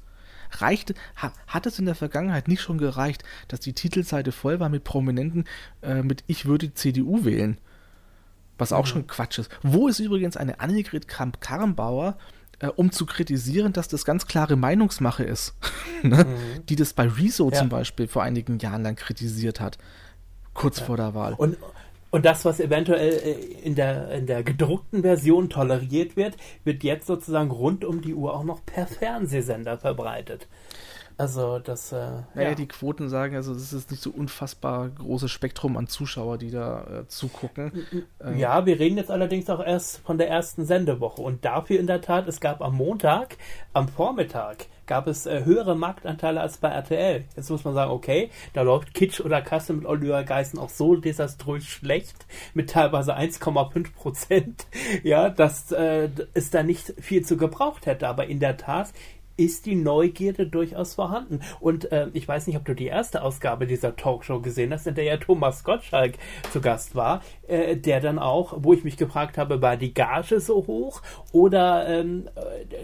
Reicht, 0.52 0.94
ha, 1.22 1.34
hat 1.48 1.66
es 1.66 1.80
in 1.80 1.86
der 1.86 1.96
Vergangenheit 1.96 2.48
nicht 2.48 2.62
schon 2.62 2.78
gereicht, 2.78 3.24
dass 3.48 3.60
die 3.60 3.74
Titelseite 3.74 4.32
voll 4.32 4.60
war 4.60 4.70
mit 4.70 4.84
Prominenten, 4.84 5.46
äh, 5.82 6.04
mit 6.04 6.24
Ich 6.28 6.46
würde 6.46 6.74
CDU 6.74 7.26
wählen? 7.26 7.58
Was 8.58 8.72
auch 8.72 8.86
mhm. 8.86 8.90
schon 8.90 9.08
Quatsch 9.08 9.40
ist. 9.40 9.50
Wo 9.62 9.88
ist 9.88 10.00
übrigens 10.00 10.38
eine 10.38 10.60
Annegret 10.60 11.08
Kramp-Karrenbauer, 11.08 12.18
äh, 12.60 12.68
um 12.68 12.92
zu 12.92 13.06
kritisieren, 13.06 13.74
dass 13.74 13.88
das 13.88 14.06
ganz 14.06 14.26
klare 14.26 14.56
Meinungsmache 14.56 15.24
ist? 15.24 15.54
ne? 16.04 16.24
mhm. 16.24 16.66
Die 16.68 16.76
das 16.76 16.94
bei 16.94 17.08
Rezo 17.08 17.50
ja. 17.52 17.60
zum 17.60 17.70
Beispiel 17.70 18.08
vor 18.08 18.24
einigen 18.24 18.60
Jahren 18.60 18.84
lang 18.84 18.96
kritisiert 18.96 19.60
hat. 19.60 19.78
Kurz 20.54 20.80
ja. 20.80 20.86
vor 20.86 20.98
der 20.98 21.14
Wahl. 21.14 21.34
Und, 21.34 21.58
und 22.18 22.26
das, 22.26 22.46
was 22.46 22.60
eventuell 22.60 23.14
äh, 23.14 23.32
in 23.62 23.76
der, 23.76 24.10
in 24.10 24.26
der 24.26 24.42
gedruckten 24.42 25.04
Version 25.04 25.52
toleriert 25.52 26.18
wird, 26.18 26.36
wird 26.64 26.84
jetzt 26.84 27.06
sozusagen 27.06 27.52
rund 27.52 27.86
um 27.86 28.02
die 28.02 28.16
Uhr 28.16 28.34
auch 28.34 28.44
noch 28.44 28.66
per 28.66 28.88
Fernsehsender 28.88 29.78
verbreitet. 29.78 30.48
Also 31.16 31.60
das. 31.60 31.92
Äh, 31.92 32.24
naja, 32.34 32.50
ja. 32.50 32.56
die 32.56 32.68
Quoten 32.68 33.08
sagen, 33.08 33.36
also 33.36 33.54
es 33.54 33.72
ist 33.72 33.92
nicht 33.92 34.02
so 34.02 34.10
unfassbar 34.10 34.90
großes 34.90 35.30
Spektrum 35.30 35.78
an 35.78 35.86
Zuschauer, 35.86 36.40
die 36.40 36.50
da 36.50 37.02
äh, 37.02 37.08
zugucken. 37.08 37.86
Ähm, 38.20 38.40
ja, 38.40 38.66
wir 38.66 38.80
reden 38.80 38.98
jetzt 38.98 39.12
allerdings 39.12 39.48
auch 39.52 39.64
erst 39.64 40.00
von 40.00 40.18
der 40.18 40.28
ersten 40.28 40.66
Sendewoche. 40.66 41.22
Und 41.22 41.46
dafür 41.46 41.80
in 41.80 41.86
der 41.86 42.02
Tat, 42.02 42.28
es 42.28 42.40
gab 42.40 42.64
am 42.64 42.78
Montag, 42.78 43.38
am 43.74 43.88
Vormittag, 43.88 44.66
gab 44.88 45.08
es 45.08 45.26
äh, 45.26 45.44
höhere 45.46 45.76
Marktanteile 45.76 46.42
als 46.42 46.58
bei 46.58 46.70
RTL. 46.70 47.26
Jetzt 47.36 47.50
muss 47.50 47.64
man 47.64 47.74
sagen, 47.74 47.92
okay, 47.92 48.30
da 48.54 48.62
läuft 48.62 48.94
Kitsch 48.94 49.20
oder 49.20 49.42
Kasse 49.42 49.74
mit 49.74 49.86
Oliver 49.86 50.24
Geißen 50.24 50.58
auch 50.58 50.70
so 50.70 50.96
desaströs 50.96 51.66
schlecht, 51.66 52.26
mit 52.54 52.70
teilweise 52.70 53.16
1,5 53.16 53.94
Prozent, 53.94 54.68
ja, 55.04 55.30
dass 55.30 55.72
äh, 55.72 56.10
es 56.34 56.50
da 56.50 56.64
nicht 56.64 56.94
viel 57.00 57.24
zu 57.24 57.38
gebraucht 57.38 57.86
hätte. 57.86 58.08
Aber 58.08 58.28
in 58.28 58.40
der 58.40 58.58
Tat, 58.58 58.94
ist 59.38 59.66
die 59.66 59.76
Neugierde 59.76 60.48
durchaus 60.48 60.96
vorhanden. 60.96 61.42
Und 61.60 61.92
äh, 61.92 62.10
ich 62.14 62.28
weiß 62.28 62.48
nicht, 62.48 62.58
ob 62.58 62.66
du 62.66 62.74
die 62.74 62.88
erste 62.88 63.22
Ausgabe 63.22 63.68
dieser 63.68 63.96
Talkshow 63.96 64.42
gesehen 64.42 64.74
hast, 64.74 64.88
in 64.88 64.96
der 64.96 65.06
ja 65.06 65.18
Thomas 65.18 65.64
Gottschalk 65.64 66.16
zu 66.52 66.60
Gast 66.60 66.96
war, 66.96 67.22
äh, 67.48 67.78
der 67.78 68.02
dann 68.02 68.20
auch, 68.20 68.56
wo 68.58 68.74
ich 68.74 68.84
mich 68.84 68.98
gefragt 68.98 69.38
habe, 69.38 69.62
war 69.62 69.78
die 69.78 69.94
Gage 69.94 70.40
so 70.40 70.68
hoch 70.68 71.02
oder 71.32 71.88
ähm, 71.88 72.28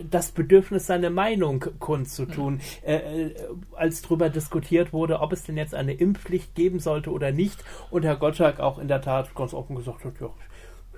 das 0.09 0.31
Bedürfnis, 0.31 0.87
seine 0.87 1.09
Meinung 1.09 1.65
kundzutun, 1.79 2.61
äh, 2.85 2.95
äh, 2.95 3.35
als 3.75 4.03
darüber 4.03 4.29
diskutiert 4.29 4.93
wurde, 4.93 5.19
ob 5.19 5.33
es 5.33 5.43
denn 5.43 5.57
jetzt 5.57 5.73
eine 5.73 5.93
Impfpflicht 5.93 6.55
geben 6.55 6.79
sollte 6.79 7.11
oder 7.11 7.31
nicht. 7.31 7.63
Und 7.89 8.05
Herr 8.05 8.15
Gottschalk 8.15 8.59
auch 8.59 8.77
in 8.77 8.87
der 8.87 9.01
Tat 9.01 9.33
ganz 9.35 9.53
offen 9.53 9.75
gesagt 9.75 10.05
hat, 10.05 10.13
ja, 10.21 10.29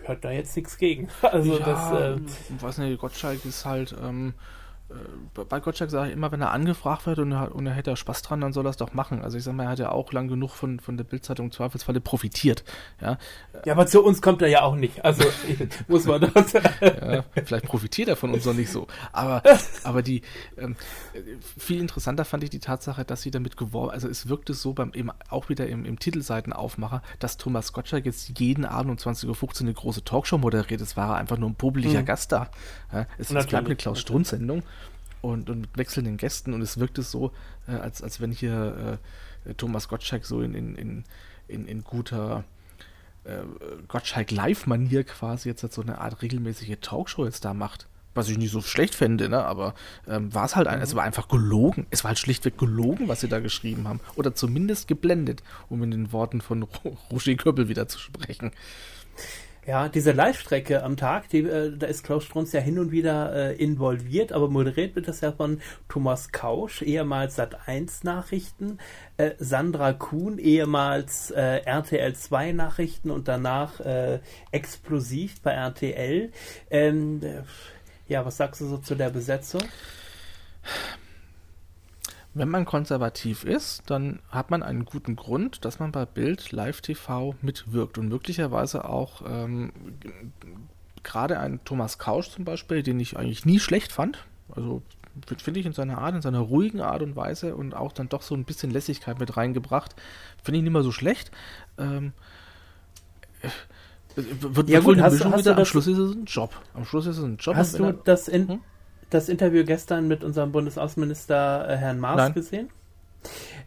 ich 0.02 0.08
hätte 0.08 0.22
da 0.22 0.32
jetzt 0.32 0.56
nichts 0.56 0.78
gegen. 0.78 1.08
Also 1.22 1.58
ja, 1.58 1.66
das, 1.66 1.92
äh, 1.92 2.62
weiß 2.62 2.78
nicht, 2.80 3.00
Gottschalk 3.00 3.44
ist 3.46 3.66
halt, 3.66 3.96
ähm, 4.04 4.34
äh, 4.38 4.65
bei 5.34 5.60
Gottschalk 5.60 5.90
sage 5.90 6.10
ich 6.10 6.14
immer, 6.14 6.32
wenn 6.32 6.42
er 6.42 6.52
angefragt 6.52 7.08
wird 7.08 7.18
und 7.18 7.32
er, 7.32 7.54
und 7.56 7.66
er 7.66 7.74
hätte 7.74 7.96
Spaß 7.96 8.22
dran, 8.22 8.42
dann 8.42 8.54
soll 8.54 8.68
er 8.68 8.70
es 8.70 8.78
doch 8.78 8.94
machen. 8.94 9.24
Also 9.24 9.38
ich 9.38 9.44
sage 9.44 9.58
mal, 9.58 9.64
er 9.64 9.70
hat 9.70 9.80
ja 9.80 9.92
auch 9.92 10.14
lang 10.14 10.28
genug 10.28 10.52
von, 10.52 10.80
von 10.80 10.96
der 10.96 11.04
Bildzeitung 11.04 11.52
Zweifelsfalle 11.52 12.02
profitiert. 12.02 12.64
Ja. 13.02 13.18
ja, 13.66 13.74
aber 13.74 13.88
zu 13.88 14.04
uns 14.04 14.22
kommt 14.22 14.44
er 14.44 14.48
ja 14.48 14.62
auch 14.62 14.76
nicht. 14.76 15.04
Also 15.04 15.24
muss 15.88 16.06
man 16.06 16.22
das. 16.22 16.54
ja, 16.54 17.24
vielleicht 17.44 17.66
profitiert 17.66 18.10
er 18.10 18.16
von 18.16 18.32
uns 18.32 18.46
noch 18.46 18.54
nicht 18.54 18.70
so. 18.70 18.86
Aber, 19.12 19.42
aber 19.84 20.04
die 20.04 20.22
ähm, 20.58 20.76
viel 21.58 21.82
interessanter 21.82 22.24
fand 22.24 22.44
ich 22.44 22.52
die 22.52 22.60
Tatsache, 22.60 23.06
dass 23.06 23.24
sie 23.24 23.32
damit 23.32 23.58
geworben, 23.58 23.92
also 23.92 24.08
es 24.08 24.30
wirkte 24.30 24.54
so 24.54 24.74
beim 24.74 24.94
eben 24.94 25.10
auch 25.30 25.50
wieder 25.50 25.68
im, 25.68 25.86
im 25.86 25.98
Titelseitenaufmacher, 25.98 27.02
dass 27.20 27.38
Thomas 27.38 27.74
Gottschalk 27.74 28.06
jetzt 28.06 28.40
jeden 28.40 28.66
Abend 28.66 28.92
um 28.92 29.14
20.15 29.14 29.28
Uhr 29.28 29.62
eine 29.62 29.74
große 29.74 30.04
Talkshow 30.04 30.38
moderiert. 30.38 30.82
Es 30.82 30.96
war 30.96 31.18
einfach 31.18 31.38
nur 31.38 31.50
ein 31.50 31.56
publicher 31.56 32.02
mhm. 32.02 32.06
Gast 32.06 32.32
da. 32.32 32.52
Ja, 32.94 33.08
es, 33.18 33.30
bleibt 33.30 33.54
eine 33.54 33.76
Klaus-Strunz-Sendung 33.76 34.64
und, 35.22 35.50
und 35.50 35.62
mit 35.62 35.78
wechselnden 35.78 36.18
Gästen 36.18 36.54
und 36.54 36.62
es 36.62 36.80
wirkt 36.80 36.98
es 36.98 37.12
so, 37.12 37.32
äh, 37.68 37.74
als, 37.74 38.02
als 38.02 38.22
wenn 38.22 38.32
hier 38.32 39.00
äh, 39.46 39.54
Thomas 39.54 39.88
Gottschalk 39.88 40.26
so 40.26 40.42
in, 40.42 40.54
in, 40.54 40.76
in, 40.76 41.04
in, 41.48 41.68
in 41.68 41.84
guter 41.84 42.44
äh, 43.26 43.40
Gottschalk-Live-Manier 43.88 45.04
quasi 45.04 45.50
jetzt 45.50 45.62
so 45.74 45.82
eine 45.82 46.00
Art 46.00 46.22
regelmäßige 46.22 46.78
Talkshow 46.82 47.26
jetzt 47.26 47.46
da 47.46 47.54
macht. 47.54 47.88
Was 48.14 48.30
ich 48.30 48.38
nicht 48.38 48.52
so 48.52 48.62
schlecht 48.62 48.96
fände, 48.96 49.28
ne? 49.28 49.44
aber 49.44 49.76
ähm, 50.08 50.34
war 50.34 50.46
es 50.46 50.56
halt, 50.56 50.68
ein, 50.68 50.78
mhm. 50.78 50.84
es 50.84 50.96
war 50.96 51.04
einfach 51.04 51.28
gelogen. 51.28 51.86
Es 51.90 52.06
war 52.06 52.10
halt 52.10 52.20
schlichtweg 52.20 52.58
gelogen, 52.58 53.10
was 53.10 53.20
sie 53.20 53.28
da 53.28 53.40
geschrieben 53.40 53.90
haben. 53.90 54.00
Oder 54.16 54.34
zumindest 54.34 54.88
geblendet, 54.88 55.44
um 55.68 55.84
in 55.84 55.92
den 55.92 56.14
Worten 56.14 56.40
von 56.40 56.66
Roger 57.12 57.36
Köppel 57.36 57.68
wieder 57.68 57.90
zu 57.90 58.00
sprechen. 58.00 58.52
Ja, 59.68 59.90
diese 59.90 60.12
Live-Strecke 60.12 60.84
am 60.84 60.96
Tag, 60.96 61.28
die, 61.30 61.40
äh, 61.40 61.76
da 61.76 61.88
ist 61.88 62.04
Klaus 62.04 62.24
Strunz 62.24 62.52
ja 62.52 62.60
hin 62.60 62.78
und 62.78 62.92
wieder 62.92 63.34
äh, 63.34 63.56
involviert, 63.56 64.32
aber 64.32 64.48
moderiert 64.48 64.96
wird 64.96 65.08
das 65.08 65.22
ja 65.22 65.32
von 65.32 65.60
Thomas 65.90 66.32
Kausch, 66.32 66.84
ehemals 66.84 67.40
Sat1 67.40 68.06
Nachrichten, 68.06 68.78
äh, 69.18 69.32
Sandra 69.40 69.94
Kuhn, 69.94 70.38
ehemals 70.38 71.32
äh, 71.32 71.62
RTL 71.66 72.14
2 72.14 72.52
Nachrichten 72.52 73.10
und 73.10 73.28
danach 73.28 73.80
äh, 73.80 74.20
explosiv 74.52 75.42
bei 75.42 75.54
RTL. 75.54 76.32
Ähm, 76.70 77.22
äh, 77.24 77.42
ja, 78.08 78.24
was 78.24 78.38
sagst 78.38 78.62
du 78.62 78.68
so 78.68 78.78
zu 78.78 78.94
der 78.94 79.10
Besetzung? 79.10 79.64
Wenn 82.38 82.50
man 82.50 82.66
konservativ 82.66 83.46
ist, 83.46 83.90
dann 83.90 84.20
hat 84.30 84.52
man 84.52 84.62
einen 84.62 84.84
guten 84.84 85.16
Grund, 85.16 85.64
dass 85.64 85.80
man 85.80 85.94
bei 85.94 86.06
Bild 86.06 86.52
Live 86.52 86.82
TV 86.82 87.34
mitwirkt 87.42 87.98
und 87.98 88.10
möglicherweise 88.10 88.90
auch 88.90 89.22
ähm, 89.26 89.72
gerade 91.02 91.40
ein 91.40 91.64
Thomas 91.64 91.98
Kausch 91.98 92.30
zum 92.32 92.44
Beispiel, 92.44 92.84
den 92.84 93.00
ich 93.00 93.18
eigentlich 93.18 93.46
nie 93.46 93.60
schlecht 93.60 93.94
fand. 93.94 94.26
Also 94.54 94.82
finde 95.38 95.62
ich 95.62 95.66
in 95.66 95.72
seiner 95.72 96.00
Art, 96.00 96.14
in 96.14 96.22
seiner 96.22 96.40
ruhigen 96.40 96.82
Art 96.82 97.02
und 97.02 97.16
Weise 97.16 97.56
und 97.56 97.74
auch 97.74 97.94
dann 97.94 98.10
doch 98.10 98.22
so 98.22 98.36
ein 98.36 98.44
bisschen 98.44 98.70
Lässigkeit 98.70 99.18
mit 99.18 99.38
reingebracht. 99.38 99.96
Finde 100.44 100.58
ich 100.58 100.64
nicht 100.66 100.74
mehr 100.74 100.84
so 100.84 100.92
schlecht. 100.92 101.32
Ähm, 101.78 102.12
äh, 103.42 104.24
wird 104.42 104.70
ja, 104.70 104.82
gut, 104.82 105.00
hast, 105.00 105.24
hast 105.24 105.40
wieder, 105.40 105.58
am 105.58 105.64
Schluss 105.64 105.88
ist 105.88 105.98
es 105.98 106.14
ein 106.14 106.26
Job. 106.26 106.54
Am 106.74 106.84
Schluss 106.84 107.06
ist 107.06 107.18
es 107.18 107.24
ein 107.24 107.38
Job. 107.38 107.56
Hast 107.56 107.80
du 107.80 107.94
das 107.94 108.28
in, 108.28 108.50
hm? 108.50 108.62
Das 109.10 109.30
Interview 109.30 109.64
gestern 109.64 110.08
mit 110.08 110.24
unserem 110.24 110.52
Bundesaußenminister 110.52 111.70
äh, 111.70 111.78
Herrn 111.78 112.00
Maas 112.00 112.18
Nein. 112.18 112.34
gesehen? 112.34 112.70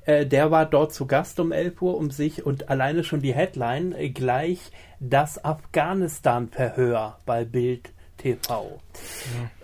Äh, 0.05 0.27
der 0.27 0.51
war 0.51 0.67
dort 0.67 0.93
zu 0.93 1.07
Gast 1.07 1.41
um 1.41 1.53
11 1.53 1.83
Uhr, 1.83 1.97
um 1.97 2.11
sich 2.11 2.47
und 2.47 2.69
alleine 2.69 3.05
schon 3.05 3.21
die 3.21 3.35
Headline 3.35 3.93
äh, 3.93 4.11
gleich 4.11 4.71
das 5.01 5.45
Afghanistan-Verhör 5.45 7.19
bei 7.27 7.45
Bild 7.45 7.93
TV. 8.17 8.81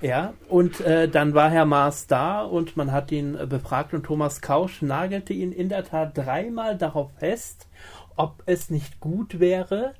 Ja, 0.01 0.09
ja 0.09 0.35
und 0.49 0.81
äh, 0.81 1.09
dann 1.09 1.35
war 1.35 1.51
Herr 1.51 1.67
Maas 1.67 2.07
da 2.07 2.43
und 2.43 2.77
man 2.77 2.93
hat 2.93 3.11
ihn 3.13 3.35
äh, 3.35 3.47
befragt 3.47 3.95
und 3.95 4.05
Thomas 4.05 4.41
Kausch 4.41 4.83
nagelte 4.83 5.33
ihn 5.33 5.53
in 5.53 5.69
der 5.69 5.85
Tat 5.85 6.17
dreimal 6.17 6.77
darauf 6.79 7.11
fest, 7.19 7.69
ob 8.17 8.43
es 8.47 8.71
nicht 8.71 9.01
gut 9.01 9.41
wäre, 9.41 9.95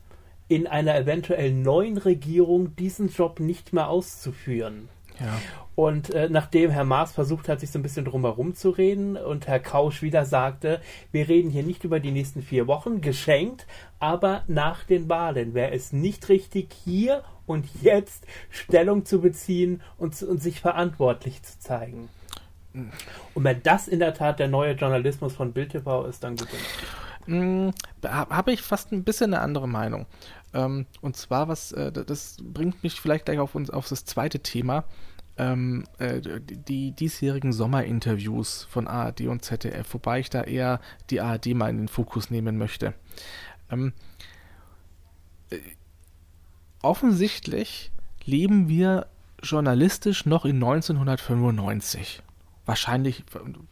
in 0.47 0.67
einer 0.67 0.95
eventuell 0.97 1.53
neuen 1.53 1.97
Regierung 1.99 2.77
diesen 2.77 3.09
Job 3.09 3.41
nicht 3.41 3.73
mehr 3.73 3.89
auszuführen. 3.89 4.89
Ja. 5.19 5.41
Und 5.77 6.11
äh, 6.11 6.29
nachdem 6.31 6.71
Herr 6.71 6.85
Maas 6.85 7.13
versucht 7.13 7.49
hat, 7.49 7.61
sich 7.61 7.71
so 7.71 7.79
ein 7.79 7.83
bisschen 7.83 8.05
drumherum 8.05 8.55
zu 8.55 8.71
reden 8.71 9.17
und 9.17 9.49
Herr 9.49 9.59
Kausch 9.59 10.03
wieder 10.03 10.25
sagte, 10.25 10.81
wir 11.11 11.29
reden 11.29 11.51
hier 11.51 11.65
nicht 11.65 11.85
über 11.85 11.99
die 11.99 12.13
nächsten 12.13 12.43
vier 12.43 12.67
Wochen, 12.69 13.01
geschenkt, 13.01 13.67
aber 13.99 14.45
nach 14.47 14.85
den 14.85 15.09
Wahlen 15.09 15.55
wäre 15.55 15.73
es 15.73 15.93
nicht 15.93 16.29
richtig, 16.29 16.73
hier 16.85 17.25
und 17.47 17.67
jetzt 17.83 18.25
Stellung 18.51 19.05
zu 19.05 19.21
beziehen 19.21 19.83
und, 19.99 20.23
und 20.23 20.41
sich 20.41 20.61
verantwortlich 20.61 21.43
zu 21.43 21.59
zeigen. 21.59 22.09
Und 22.73 23.45
wenn 23.45 23.63
das 23.63 23.87
in 23.89 24.01
der 24.01 24.15
Tat 24.15 24.39
der 24.41 24.49
neue 24.49 24.73
Journalismus 24.73 25.35
von 25.35 25.53
Bild 25.53 25.71
TV 25.71 26.07
ist, 26.07 26.25
dann 26.25 26.37
gut. 26.37 26.49
Hm, 27.27 27.73
Habe 28.05 28.53
ich 28.53 28.63
fast 28.63 28.93
ein 28.93 29.05
bisschen 29.05 29.33
eine 29.33 29.43
andere 29.43 29.69
Meinung. 29.69 30.07
Ähm, 30.53 30.87
und 31.01 31.17
zwar, 31.17 31.49
was, 31.49 31.73
äh, 31.73 31.93
das 31.93 32.37
bringt 32.43 32.83
mich 32.83 33.01
vielleicht 33.01 33.27
gleich 33.27 33.39
auf, 33.39 33.55
uns, 33.55 33.71
auf 33.71 33.89
das 33.89 34.05
zweite 34.05 34.41
Thema 34.41 34.85
ähm, 35.37 35.85
äh, 35.99 36.21
die 36.41 36.93
diesjährigen 36.93 37.53
Sommerinterviews 37.53 38.65
von 38.71 38.87
ARD 38.87 39.23
und 39.23 39.45
ZDF, 39.45 39.93
wobei 39.95 40.21
ich 40.21 40.31
da 40.31 40.43
eher 40.43 40.81
die 41.11 41.21
ARD 41.21 41.55
mal 41.55 41.71
in 41.71 41.79
den 41.79 41.89
Fokus 41.89 42.31
nehmen 42.31 42.57
möchte. 42.57 42.95
Ähm, 43.71 43.93
äh, 45.51 45.59
offensichtlich 46.83 47.91
leben 48.25 48.69
wir 48.69 49.07
journalistisch 49.43 50.27
noch 50.27 50.45
in 50.45 50.57
1995. 50.57 52.23
Wahrscheinlich, 52.65 53.25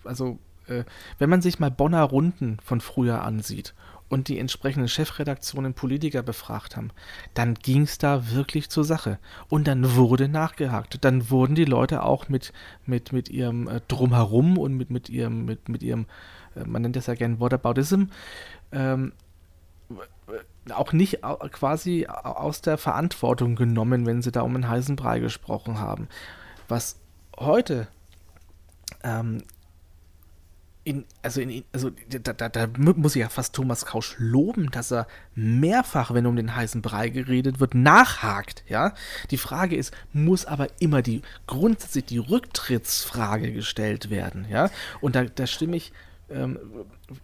also 0.04 0.38
äh, 0.66 0.84
wenn 1.18 1.30
man 1.30 1.42
sich 1.42 1.58
mal 1.58 1.70
Bonner 1.70 2.02
Runden 2.02 2.58
von 2.62 2.80
früher 2.80 3.22
ansieht 3.22 3.74
und 4.12 4.28
die 4.28 4.38
entsprechenden 4.38 4.88
Chefredaktionen 4.88 5.72
Politiker 5.72 6.22
befragt 6.22 6.76
haben, 6.76 6.90
dann 7.32 7.54
ging 7.54 7.82
es 7.82 7.96
da 7.96 8.30
wirklich 8.30 8.68
zur 8.68 8.84
Sache. 8.84 9.18
Und 9.48 9.66
dann 9.66 9.96
wurde 9.96 10.28
nachgehakt. 10.28 11.02
Dann 11.02 11.30
wurden 11.30 11.54
die 11.54 11.64
Leute 11.64 12.02
auch 12.02 12.28
mit, 12.28 12.52
mit, 12.84 13.14
mit 13.14 13.30
ihrem 13.30 13.68
äh, 13.68 13.80
Drumherum 13.88 14.58
und 14.58 14.74
mit, 14.76 14.90
mit 14.90 15.08
ihrem, 15.08 15.46
mit, 15.46 15.70
mit 15.70 15.82
ihrem, 15.82 16.04
äh, 16.54 16.64
man 16.64 16.82
nennt 16.82 16.94
das 16.94 17.06
ja 17.06 17.14
gerne 17.14 17.40
Whataboutism, 17.40 18.04
ähm, 18.70 19.12
auch 20.74 20.92
nicht 20.92 21.22
quasi 21.22 22.06
aus 22.06 22.60
der 22.60 22.76
Verantwortung 22.76 23.56
genommen, 23.56 24.04
wenn 24.04 24.20
sie 24.20 24.30
da 24.30 24.42
um 24.42 24.54
einen 24.54 24.68
heißen 24.68 24.94
Brei 24.94 25.20
gesprochen 25.20 25.80
haben. 25.80 26.08
Was 26.68 27.00
heute 27.38 27.88
ähm, 29.02 29.42
in, 30.84 31.04
also, 31.22 31.40
in, 31.40 31.64
also 31.72 31.90
da, 32.08 32.32
da, 32.32 32.48
da, 32.48 32.66
muss 32.76 33.14
ich 33.14 33.20
ja 33.20 33.28
fast 33.28 33.54
Thomas 33.54 33.86
Kausch 33.86 34.16
loben, 34.18 34.70
dass 34.70 34.92
er 34.92 35.06
mehrfach, 35.34 36.12
wenn 36.12 36.26
um 36.26 36.34
den 36.34 36.56
heißen 36.56 36.82
Brei 36.82 37.08
geredet 37.08 37.60
wird, 37.60 37.74
nachhakt. 37.74 38.64
Ja, 38.68 38.94
die 39.30 39.38
Frage 39.38 39.76
ist, 39.76 39.94
muss 40.12 40.44
aber 40.44 40.68
immer 40.80 41.02
die 41.02 41.22
grundsätzlich 41.46 42.06
die 42.06 42.18
Rücktrittsfrage 42.18 43.52
gestellt 43.52 44.10
werden. 44.10 44.46
Ja, 44.50 44.70
und 45.00 45.14
da, 45.14 45.24
da 45.24 45.46
stimme 45.46 45.76
ich 45.76 45.92
ähm, 46.30 46.58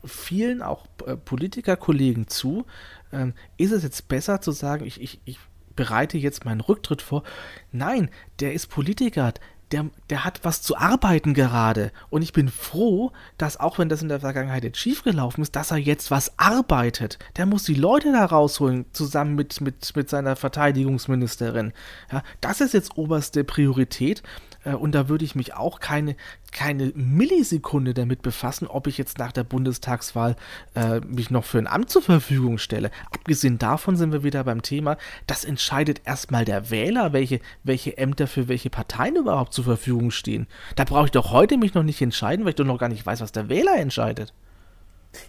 vielen 0.04 0.62
auch 0.62 0.86
äh, 1.06 1.16
Politikerkollegen 1.16 2.28
zu. 2.28 2.64
Ähm, 3.12 3.34
ist 3.56 3.72
es 3.72 3.82
jetzt 3.82 4.06
besser 4.06 4.40
zu 4.40 4.52
sagen, 4.52 4.86
ich, 4.86 5.00
ich, 5.00 5.20
ich 5.24 5.38
bereite 5.74 6.18
jetzt 6.18 6.44
meinen 6.44 6.60
Rücktritt 6.60 7.02
vor? 7.02 7.24
Nein, 7.72 8.10
der 8.38 8.52
ist 8.52 8.68
Politiker 8.68 9.32
der, 9.72 9.86
der 10.10 10.24
hat 10.24 10.40
was 10.44 10.62
zu 10.62 10.76
arbeiten 10.76 11.34
gerade. 11.34 11.92
Und 12.10 12.22
ich 12.22 12.32
bin 12.32 12.48
froh, 12.48 13.12
dass 13.36 13.58
auch 13.58 13.78
wenn 13.78 13.88
das 13.88 14.02
in 14.02 14.08
der 14.08 14.20
Vergangenheit 14.20 14.64
jetzt 14.64 14.78
schiefgelaufen 14.78 15.42
ist, 15.42 15.56
dass 15.56 15.70
er 15.70 15.76
jetzt 15.76 16.10
was 16.10 16.38
arbeitet. 16.38 17.18
Der 17.36 17.46
muss 17.46 17.64
die 17.64 17.74
Leute 17.74 18.12
da 18.12 18.24
rausholen, 18.24 18.86
zusammen 18.92 19.34
mit, 19.34 19.60
mit, 19.60 19.94
mit 19.94 20.08
seiner 20.08 20.36
Verteidigungsministerin. 20.36 21.72
Ja, 22.10 22.22
das 22.40 22.60
ist 22.60 22.74
jetzt 22.74 22.96
oberste 22.96 23.44
Priorität. 23.44 24.22
Äh, 24.68 24.74
und 24.74 24.92
da 24.94 25.08
würde 25.08 25.24
ich 25.24 25.34
mich 25.34 25.54
auch 25.54 25.80
keine, 25.80 26.16
keine 26.52 26.92
Millisekunde 26.94 27.94
damit 27.94 28.22
befassen, 28.22 28.66
ob 28.66 28.86
ich 28.86 28.98
jetzt 28.98 29.18
nach 29.18 29.32
der 29.32 29.44
Bundestagswahl 29.44 30.36
äh, 30.74 31.00
mich 31.00 31.30
noch 31.30 31.44
für 31.44 31.58
ein 31.58 31.66
Amt 31.66 31.90
zur 31.90 32.02
Verfügung 32.02 32.58
stelle. 32.58 32.90
Abgesehen 33.12 33.58
davon 33.58 33.96
sind 33.96 34.12
wir 34.12 34.22
wieder 34.22 34.44
beim 34.44 34.62
Thema, 34.62 34.96
das 35.26 35.44
entscheidet 35.44 36.02
erstmal 36.04 36.44
der 36.44 36.70
Wähler, 36.70 37.12
welche, 37.12 37.40
welche 37.64 37.96
Ämter 37.96 38.26
für 38.26 38.48
welche 38.48 38.70
Parteien 38.70 39.16
überhaupt 39.16 39.52
zur 39.52 39.64
Verfügung 39.64 40.10
stehen. 40.10 40.46
Da 40.76 40.84
brauche 40.84 41.06
ich 41.06 41.10
doch 41.12 41.32
heute 41.32 41.56
mich 41.56 41.74
noch 41.74 41.82
nicht 41.82 42.00
entscheiden, 42.02 42.44
weil 42.44 42.50
ich 42.50 42.56
doch 42.56 42.64
noch 42.64 42.78
gar 42.78 42.88
nicht 42.88 43.04
weiß, 43.04 43.20
was 43.20 43.32
der 43.32 43.48
Wähler 43.48 43.76
entscheidet. 43.76 44.32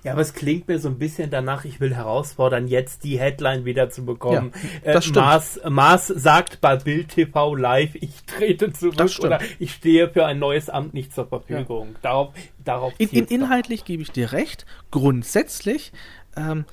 Ja, 0.03 0.13
aber 0.13 0.21
es 0.21 0.33
klingt 0.33 0.67
mir 0.67 0.79
so 0.79 0.89
ein 0.89 0.97
bisschen 0.97 1.29
danach, 1.29 1.65
ich 1.65 1.79
will 1.79 1.95
herausfordern, 1.95 2.67
jetzt 2.67 3.03
die 3.03 3.19
Headline 3.19 3.65
wieder 3.65 3.89
zu 3.89 4.05
bekommen. 4.05 4.51
Ja, 4.85 4.93
das 4.93 5.09
äh, 5.09 5.13
Mars, 5.13 5.59
Mars 5.67 6.07
sagt 6.07 6.61
bei 6.61 6.75
Bild 6.75 7.09
TV 7.09 7.55
live, 7.55 7.95
ich 7.95 8.23
trete 8.25 8.71
zurück 8.71 9.11
oder 9.21 9.39
ich 9.57 9.73
stehe 9.73 10.09
für 10.09 10.25
ein 10.25 10.39
neues 10.39 10.69
Amt 10.69 10.93
nicht 10.93 11.13
zur 11.13 11.27
Verfügung. 11.27 11.89
Ja. 11.93 11.99
Darauf, 12.01 12.33
darauf 12.63 12.93
in, 12.97 13.09
in, 13.09 13.25
inhaltlich 13.25 13.85
gebe 13.85 14.03
ich 14.03 14.11
dir 14.11 14.31
recht. 14.31 14.65
Grundsätzlich 14.91 15.91
ähm, 16.35 16.65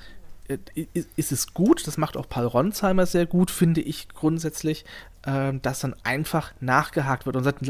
äh, 0.48 0.58
ist 1.16 1.32
es 1.32 1.54
gut, 1.54 1.86
das 1.86 1.98
macht 1.98 2.16
auch 2.16 2.28
Paul 2.28 2.46
Ronsheimer 2.46 3.06
sehr 3.06 3.26
gut, 3.26 3.50
finde 3.50 3.80
ich 3.80 4.08
grundsätzlich, 4.08 4.84
äh, 5.24 5.52
dass 5.60 5.80
dann 5.80 5.94
einfach 6.04 6.52
nachgehakt 6.60 7.26
wird 7.26 7.36
und 7.36 7.44
sagt, 7.44 7.62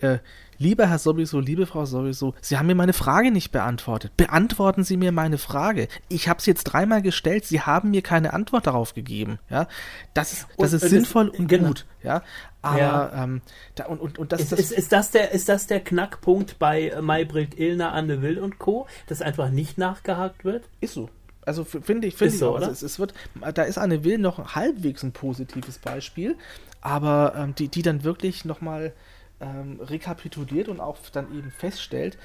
äh, 0.00 0.18
Lieber 0.58 0.88
Herr 0.88 0.98
sowieso, 0.98 1.38
liebe 1.38 1.66
Frau 1.66 1.86
sowieso, 1.86 2.34
Sie 2.40 2.58
haben 2.58 2.66
mir 2.66 2.74
meine 2.74 2.92
Frage 2.92 3.30
nicht 3.30 3.52
beantwortet. 3.52 4.16
Beantworten 4.16 4.82
Sie 4.82 4.96
mir 4.96 5.12
meine 5.12 5.38
Frage. 5.38 5.86
Ich 6.08 6.28
habe 6.28 6.42
sie 6.42 6.50
jetzt 6.50 6.64
dreimal 6.64 7.00
gestellt, 7.00 7.44
Sie 7.44 7.60
haben 7.60 7.90
mir 7.90 8.02
keine 8.02 8.32
Antwort 8.32 8.66
darauf 8.66 8.92
gegeben. 8.92 9.38
Ja, 9.50 9.68
das 10.14 10.32
ist, 10.32 10.46
das 10.58 10.72
und, 10.72 10.82
ist 10.82 10.90
sinnvoll 10.90 11.30
das, 11.30 11.38
und 11.38 11.46
genau. 11.46 11.68
gut. 11.68 11.86
Ja, 12.02 12.22
aber 12.60 12.78
ja. 12.78 13.24
Ähm, 13.24 13.40
da, 13.76 13.86
und, 13.86 14.00
und, 14.00 14.18
und 14.18 14.32
das, 14.32 14.40
ist, 14.40 14.52
das 14.52 14.58
ist, 14.58 14.72
ist, 14.72 14.92
das 14.92 15.12
der 15.12 15.30
ist 15.30 15.48
das 15.48 15.68
der 15.68 15.80
Knackpunkt 15.80 16.58
bei 16.58 16.92
Maybrit 17.00 17.58
Illner, 17.58 17.92
Anne 17.92 18.20
Will 18.20 18.38
und 18.38 18.58
Co, 18.58 18.88
dass 19.06 19.22
einfach 19.22 19.50
nicht 19.50 19.78
nachgehakt 19.78 20.44
wird? 20.44 20.64
Ist 20.80 20.94
so. 20.94 21.08
Also 21.46 21.64
finde 21.64 22.08
ich, 22.08 22.16
finde 22.16 22.34
ich 22.34 22.40
so, 22.40 22.50
auch. 22.50 22.56
Also 22.56 22.70
es, 22.70 22.82
es, 22.82 22.98
wird, 22.98 23.14
da 23.54 23.62
ist 23.62 23.78
Anne 23.78 24.04
Will 24.04 24.18
noch 24.18 24.54
halbwegs 24.54 25.02
ein 25.02 25.12
positives 25.12 25.78
Beispiel, 25.78 26.36
aber 26.80 27.34
ähm, 27.36 27.54
die, 27.54 27.68
die 27.68 27.82
dann 27.82 28.04
wirklich 28.04 28.44
nochmal 28.44 28.92
ähm, 29.40 29.80
rekapituliert 29.80 30.68
und 30.68 30.80
auch 30.80 30.98
dann 31.12 31.36
eben 31.36 31.50
feststellt, 31.50 32.18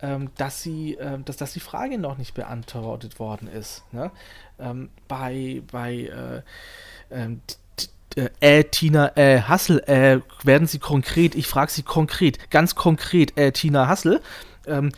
ähm, 0.00 0.30
dass, 0.36 0.62
sie, 0.62 0.94
äh, 0.94 1.18
dass, 1.24 1.36
dass 1.36 1.52
die 1.52 1.60
Frage 1.60 1.98
noch 1.98 2.18
nicht 2.18 2.34
beantwortet 2.34 3.18
worden 3.18 3.48
ist. 3.48 3.82
Ne? 3.92 4.10
Ähm, 4.58 4.90
bei 5.08 5.62
bei 5.70 6.42
äh, 7.10 7.14
ähm, 7.14 7.40
äh, 8.16 8.30
äh, 8.40 8.64
Tina 8.64 9.16
äh, 9.16 9.42
Hassel, 9.42 9.80
äh, 9.80 10.20
werden 10.44 10.66
Sie 10.66 10.78
konkret, 10.78 11.34
ich 11.34 11.46
frage 11.46 11.70
Sie 11.70 11.82
konkret, 11.82 12.50
ganz 12.50 12.74
konkret, 12.74 13.36
äh, 13.36 13.52
Tina 13.52 13.88
Hassel, 13.88 14.20
ähm, 14.66 14.92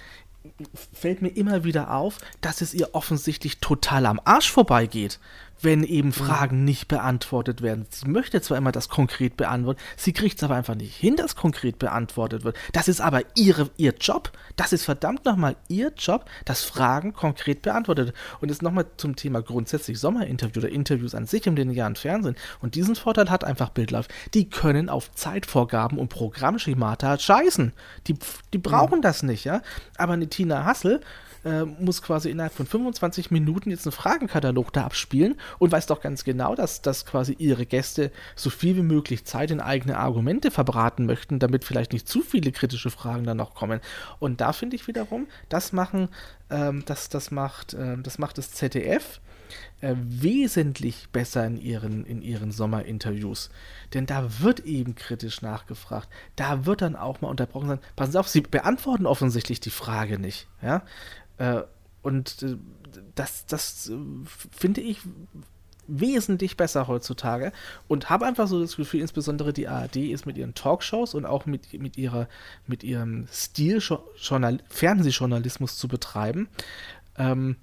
fällt 0.93 1.23
mir 1.23 1.29
immer 1.29 1.65
wieder 1.65 1.95
auf, 1.95 2.19
dass 2.41 2.61
es 2.61 2.75
ihr 2.75 2.95
offensichtlich 2.95 3.59
total 3.59 4.07
am 4.07 4.21
Arsch 4.25 4.51
vorbeigeht 4.51 5.19
wenn 5.63 5.85
eben 5.85 6.09
mhm. 6.09 6.13
Fragen 6.13 6.65
nicht 6.65 6.89
beantwortet 6.89 7.63
werden. 7.63 7.87
Sie 7.91 8.09
möchte 8.09 8.41
zwar 8.41 8.59
immer 8.59 8.73
das 8.73 8.89
konkret 8.89 9.37
beantworten, 9.37 9.81
sie 9.97 10.13
kriegt 10.13 10.39
es 10.39 10.45
aber 10.45 10.57
einfach 10.57 10.75
nicht 10.75 10.97
hin, 10.97 11.17
dass 11.17 11.37
konkret 11.37 11.79
beantwortet 11.79 12.45
wird. 12.45 12.57
Das 12.73 12.89
ist 12.89 13.01
aber 13.01 13.23
ihre, 13.37 13.71
ihr 13.77 13.95
Job. 14.01 14.33
Das 14.57 14.73
ist 14.73 14.85
verdammt 14.85 15.25
nochmal 15.25 15.57
ihr 15.69 15.93
Job, 15.97 16.25
dass 16.45 16.65
Fragen 16.65 17.13
konkret 17.13 17.63
beantwortet. 17.63 18.15
Und 18.41 18.49
jetzt 18.49 18.63
nochmal 18.63 18.87
zum 18.97 19.17
Thema 19.17 19.43
grundsätzlich 19.43 19.99
Sommerinterview 19.99 20.61
oder 20.61 20.69
Interviews 20.69 21.15
an 21.15 21.27
sich 21.27 21.47
im 21.47 21.57
linearen 21.57 21.97
Fernsehen. 21.97 22.37
Und 22.61 22.75
diesen 22.75 22.97
Vorteil 22.97 23.31
hat 23.31 23.45
einfach 23.45 23.71
Bildlife. 23.71 24.09
Die 24.35 24.49
können 24.49 24.89
auf 24.89 25.13
Zeitvorgaben 25.13 25.99
und 25.99 26.09
Programmschemata 26.09 27.19
scheißen. 27.19 27.73
Die, 28.07 28.17
die 28.53 28.59
brauchen 28.59 28.99
mhm. 28.99 29.03
das 29.03 29.23
nicht, 29.23 29.45
ja. 29.45 29.63
Aber 29.97 30.15
eine 30.15 30.29
Tina 30.29 30.65
Hassel 30.65 31.01
äh, 31.45 31.65
muss 31.65 32.03
quasi 32.03 32.31
innerhalb 32.31 32.53
von 32.53 32.67
25 32.67 33.31
Minuten 33.31 33.71
jetzt 33.71 33.87
einen 33.87 33.93
Fragenkatalog 33.93 34.73
da 34.73 34.85
abspielen 34.85 35.37
und 35.59 35.73
weiß 35.73 35.87
doch 35.87 36.01
ganz 36.01 36.25
genau, 36.25 36.55
dass, 36.55 36.83
dass 36.83 37.07
quasi 37.07 37.35
ihre 37.39 37.67
Gäste 37.67 38.11
so 38.37 38.51
viel 38.51 38.77
wie 38.77 38.83
möglich 38.83 39.25
Zeit 39.25 39.51
in 39.51 39.61
eigene 39.61 39.99
Argumente 39.99 40.51
verbraten 40.51 41.07
möchten, 41.07 41.39
damit 41.39 41.65
vielleicht 41.65 41.93
nicht 41.93 42.09
zu 42.09 42.23
viele 42.23 42.53
kritische 42.53 42.91
Fragen 42.91 43.25
dann 43.25 43.37
noch 43.37 43.55
kommen. 43.55 43.81
Und 44.19 44.41
da 44.41 44.53
finde 44.53 44.77
ich 44.77 44.87
wiederum, 44.87 45.27
das 45.49 45.73
machen, 45.73 46.09
ähm, 46.51 46.85
das, 46.87 47.09
das 47.09 47.31
macht, 47.31 47.75
äh, 47.75 47.97
das 47.99 48.19
macht 48.19 48.39
das 48.39 48.53
ZDF 48.53 49.21
äh, 49.81 49.95
wesentlich 49.97 51.09
besser 51.11 51.47
in 51.47 51.61
ihren, 51.61 52.05
in 52.05 52.23
ihren 52.23 52.53
Sommerinterviews. 52.53 53.51
Denn 53.95 54.07
da 54.07 54.41
wird 54.41 54.61
eben 54.61 54.95
kritisch 54.95 55.43
nachgefragt. 55.43 56.09
Da 56.37 56.67
wird 56.67 56.83
dann 56.83 56.97
auch 56.97 57.21
mal 57.21 57.29
unterbrochen 57.29 57.69
sein. 57.69 57.81
Passen 57.97 58.13
Sie 58.13 58.21
auf, 58.21 58.29
Sie 58.29 58.41
beantworten 58.41 59.07
offensichtlich 59.07 59.61
die 59.61 59.71
Frage 59.71 60.19
nicht. 60.19 60.47
Ja? 60.63 60.83
Äh, 61.39 61.63
und 62.03 62.43
äh, 62.43 62.57
das, 63.15 63.47
das 63.47 63.91
äh, 63.91 63.97
finde 64.51 64.81
ich 64.81 65.01
wesentlich 65.91 66.57
besser 66.57 66.87
heutzutage 66.87 67.53
und 67.89 68.11
habe 68.11 68.27
einfach 68.27 68.47
so 68.47 68.61
das 68.61 68.77
Gefühl, 68.77 69.01
insbesondere 69.01 69.53
die 69.53 69.69
ARD 69.69 69.97
ist 69.97 70.25
mit 70.25 70.39
ihren 70.39 70.55
Talkshows 70.55 71.15
und 71.15 71.27
auch 71.27 71.47
mit, 71.47 71.73
mit, 71.81 71.97
ihrer, 71.99 72.29
mit 72.67 72.85
ihrem 72.85 73.27
Stil, 73.33 73.83
Journal 74.17 74.59
Fernsehjournalismus 74.69 75.77
zu 75.77 75.89
betreiben, 75.89 76.49
ähm, 77.17 77.57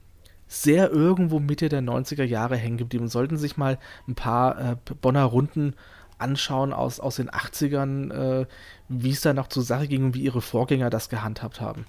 sehr 0.48 0.92
irgendwo 0.92 1.40
Mitte 1.40 1.70
der 1.70 1.82
90er 1.82 2.24
Jahre 2.24 2.58
hängen 2.58 2.78
geblieben. 2.78 3.08
Sollten 3.08 3.38
sich 3.38 3.58
mal 3.58 3.80
ein 4.08 4.16
paar 4.16 4.60
äh, 4.60 4.76
Bonner 5.02 5.24
Runden 5.24 5.74
anschauen 6.18 6.74
aus, 6.74 7.00
aus 7.00 7.18
den 7.18 7.30
80ern, 7.30 8.42
äh, 8.42 8.46
wie 8.90 9.12
es 9.12 9.22
da 9.22 9.34
noch 9.34 9.48
zur 9.48 9.64
Sache 9.64 9.88
ging 9.88 10.06
und 10.06 10.16
wie 10.16 10.24
ihre 10.24 10.42
Vorgänger 10.42 10.90
das 10.90 11.10
gehandhabt 11.10 11.62
haben. 11.62 11.86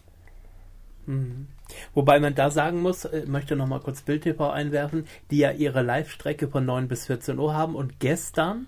Mhm. 1.09 1.47
Wobei 1.94 2.21
man 2.21 2.35
da 2.35 2.51
sagen 2.51 2.83
muss, 2.83 3.05
äh, 3.07 3.25
möchte 3.27 3.57
noch 3.57 3.66
mal 3.66 3.81
kurz 3.81 4.03
Bild 4.03 4.23
TV 4.23 4.51
einwerfen, 4.51 5.07
die 5.31 5.38
ja 5.38 5.51
ihre 5.51 5.83
Live-Strecke 5.83 6.49
von 6.49 6.64
9 6.64 6.87
bis 6.87 7.07
14 7.07 7.38
Uhr 7.38 7.55
haben 7.55 7.75
und 7.75 7.99
gestern 7.99 8.66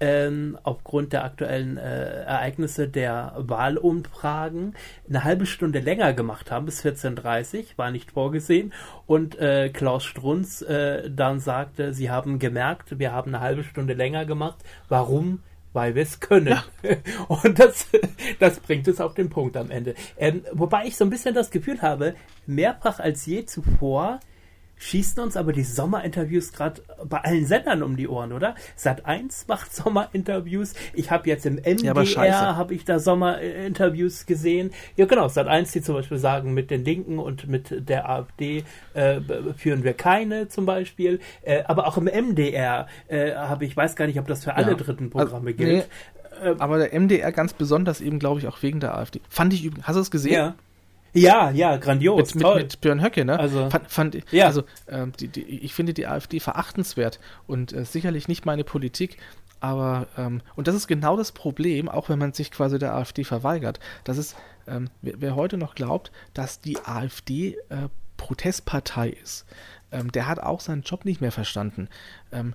ähm, 0.00 0.58
aufgrund 0.64 1.12
der 1.12 1.24
aktuellen 1.24 1.76
äh, 1.76 2.24
Ereignisse 2.24 2.88
der 2.88 3.34
Wahlumfragen 3.36 4.74
eine 5.08 5.22
halbe 5.22 5.46
Stunde 5.46 5.78
länger 5.78 6.12
gemacht 6.14 6.50
haben, 6.50 6.66
bis 6.66 6.84
14.30 6.84 7.58
Uhr, 7.58 7.64
war 7.76 7.90
nicht 7.90 8.10
vorgesehen. 8.10 8.72
Und 9.06 9.38
äh, 9.38 9.68
Klaus 9.68 10.04
Strunz 10.04 10.62
äh, 10.62 11.08
dann 11.08 11.40
sagte, 11.40 11.94
sie 11.94 12.10
haben 12.10 12.38
gemerkt, 12.38 12.98
wir 12.98 13.12
haben 13.12 13.34
eine 13.34 13.44
halbe 13.44 13.64
Stunde 13.64 13.92
länger 13.92 14.24
gemacht. 14.24 14.58
Warum? 14.88 15.40
Weil 15.72 15.94
wir 15.94 16.02
es 16.02 16.20
können. 16.20 16.48
Ja. 16.48 16.64
Und 17.28 17.58
das, 17.58 17.86
das 18.38 18.60
bringt 18.60 18.88
es 18.88 19.00
auf 19.00 19.14
den 19.14 19.30
Punkt 19.30 19.56
am 19.56 19.70
Ende. 19.70 19.94
Ähm, 20.16 20.44
wobei 20.52 20.86
ich 20.86 20.96
so 20.96 21.04
ein 21.04 21.10
bisschen 21.10 21.34
das 21.34 21.50
Gefühl 21.50 21.82
habe, 21.82 22.14
mehrfach 22.46 22.98
als 22.98 23.26
je 23.26 23.44
zuvor 23.44 24.20
schießen 24.82 25.22
uns 25.22 25.36
aber 25.36 25.52
die 25.52 25.62
Sommerinterviews 25.62 26.52
gerade 26.52 26.82
bei 27.04 27.18
allen 27.18 27.46
Sendern 27.46 27.82
um 27.82 27.96
die 27.96 28.08
Ohren, 28.08 28.32
oder? 28.32 28.54
Sat 28.74 29.06
1 29.06 29.46
macht 29.48 29.74
Sommerinterviews. 29.74 30.74
Ich 30.92 31.10
habe 31.10 31.28
jetzt 31.28 31.46
im 31.46 31.56
MDR 31.56 32.02
ja, 32.26 32.56
habe 32.56 32.74
ich 32.74 32.84
da 32.84 32.98
Sommerinterviews 32.98 34.26
gesehen. 34.26 34.72
Ja, 34.96 35.06
genau, 35.06 35.28
Sat 35.28 35.46
1, 35.46 35.72
die 35.72 35.82
zum 35.82 35.94
Beispiel 35.94 36.18
sagen, 36.18 36.52
mit 36.54 36.70
den 36.70 36.84
Linken 36.84 37.18
und 37.18 37.48
mit 37.48 37.88
der 37.88 38.08
AfD 38.08 38.64
äh, 38.94 39.20
führen 39.56 39.84
wir 39.84 39.94
keine 39.94 40.48
zum 40.48 40.66
Beispiel. 40.66 41.20
Äh, 41.42 41.62
aber 41.64 41.86
auch 41.86 41.96
im 41.96 42.04
MDR 42.04 42.88
äh, 43.08 43.34
habe 43.34 43.64
ich, 43.64 43.76
weiß 43.76 43.96
gar 43.96 44.06
nicht, 44.06 44.18
ob 44.18 44.26
das 44.26 44.44
für 44.44 44.54
alle 44.54 44.72
ja. 44.72 44.74
dritten 44.74 45.04
also, 45.04 45.18
Programme 45.18 45.50
also, 45.50 45.58
gilt. 45.58 45.88
Nee, 46.42 46.48
äh, 46.48 46.54
aber 46.58 46.78
der 46.78 46.98
MDR 46.98 47.30
ganz 47.32 47.52
besonders 47.52 48.00
eben, 48.00 48.18
glaube 48.18 48.40
ich, 48.40 48.48
auch 48.48 48.62
wegen 48.62 48.80
der 48.80 48.96
AfD. 48.96 49.20
Fand 49.28 49.54
ich 49.54 49.64
übrigens, 49.64 49.86
hast 49.86 49.96
du 49.96 50.00
es 50.00 50.10
gesehen? 50.10 50.32
Ja. 50.32 50.54
Ja, 51.14 51.50
ja, 51.50 51.76
grandios. 51.76 52.34
Mit, 52.34 52.44
mit, 52.44 52.54
mit 52.54 52.80
Björn 52.80 53.02
Höcke, 53.02 53.24
ne? 53.24 53.38
Also, 53.38 53.68
fand, 53.68 53.90
fand, 53.90 54.32
ja. 54.32 54.46
also 54.46 54.62
äh, 54.86 55.06
die, 55.20 55.28
die, 55.28 55.42
ich 55.42 55.74
finde 55.74 55.92
die 55.92 56.06
AfD 56.06 56.40
verachtenswert 56.40 57.20
und 57.46 57.72
äh, 57.72 57.84
sicherlich 57.84 58.28
nicht 58.28 58.46
meine 58.46 58.64
Politik, 58.64 59.18
aber, 59.62 60.08
ähm, 60.16 60.40
und 60.56 60.66
das 60.66 60.74
ist 60.74 60.88
genau 60.88 61.16
das 61.16 61.30
Problem, 61.30 61.88
auch 61.88 62.08
wenn 62.08 62.18
man 62.18 62.32
sich 62.32 62.50
quasi 62.50 62.80
der 62.80 62.94
AfD 62.94 63.22
verweigert. 63.22 63.78
Das 64.02 64.18
ist, 64.18 64.34
ähm, 64.66 64.90
wer, 65.02 65.14
wer, 65.18 65.36
heute 65.36 65.56
noch 65.56 65.76
glaubt, 65.76 66.10
dass 66.34 66.60
die 66.60 66.78
AfD 66.84 67.56
äh, 67.68 67.88
Protestpartei 68.16 69.10
ist, 69.10 69.44
ähm, 69.92 70.10
der 70.10 70.26
hat 70.26 70.40
auch 70.40 70.58
seinen 70.58 70.82
Job 70.82 71.04
nicht 71.04 71.20
mehr 71.20 71.30
verstanden. 71.30 71.88
Ähm, 72.32 72.54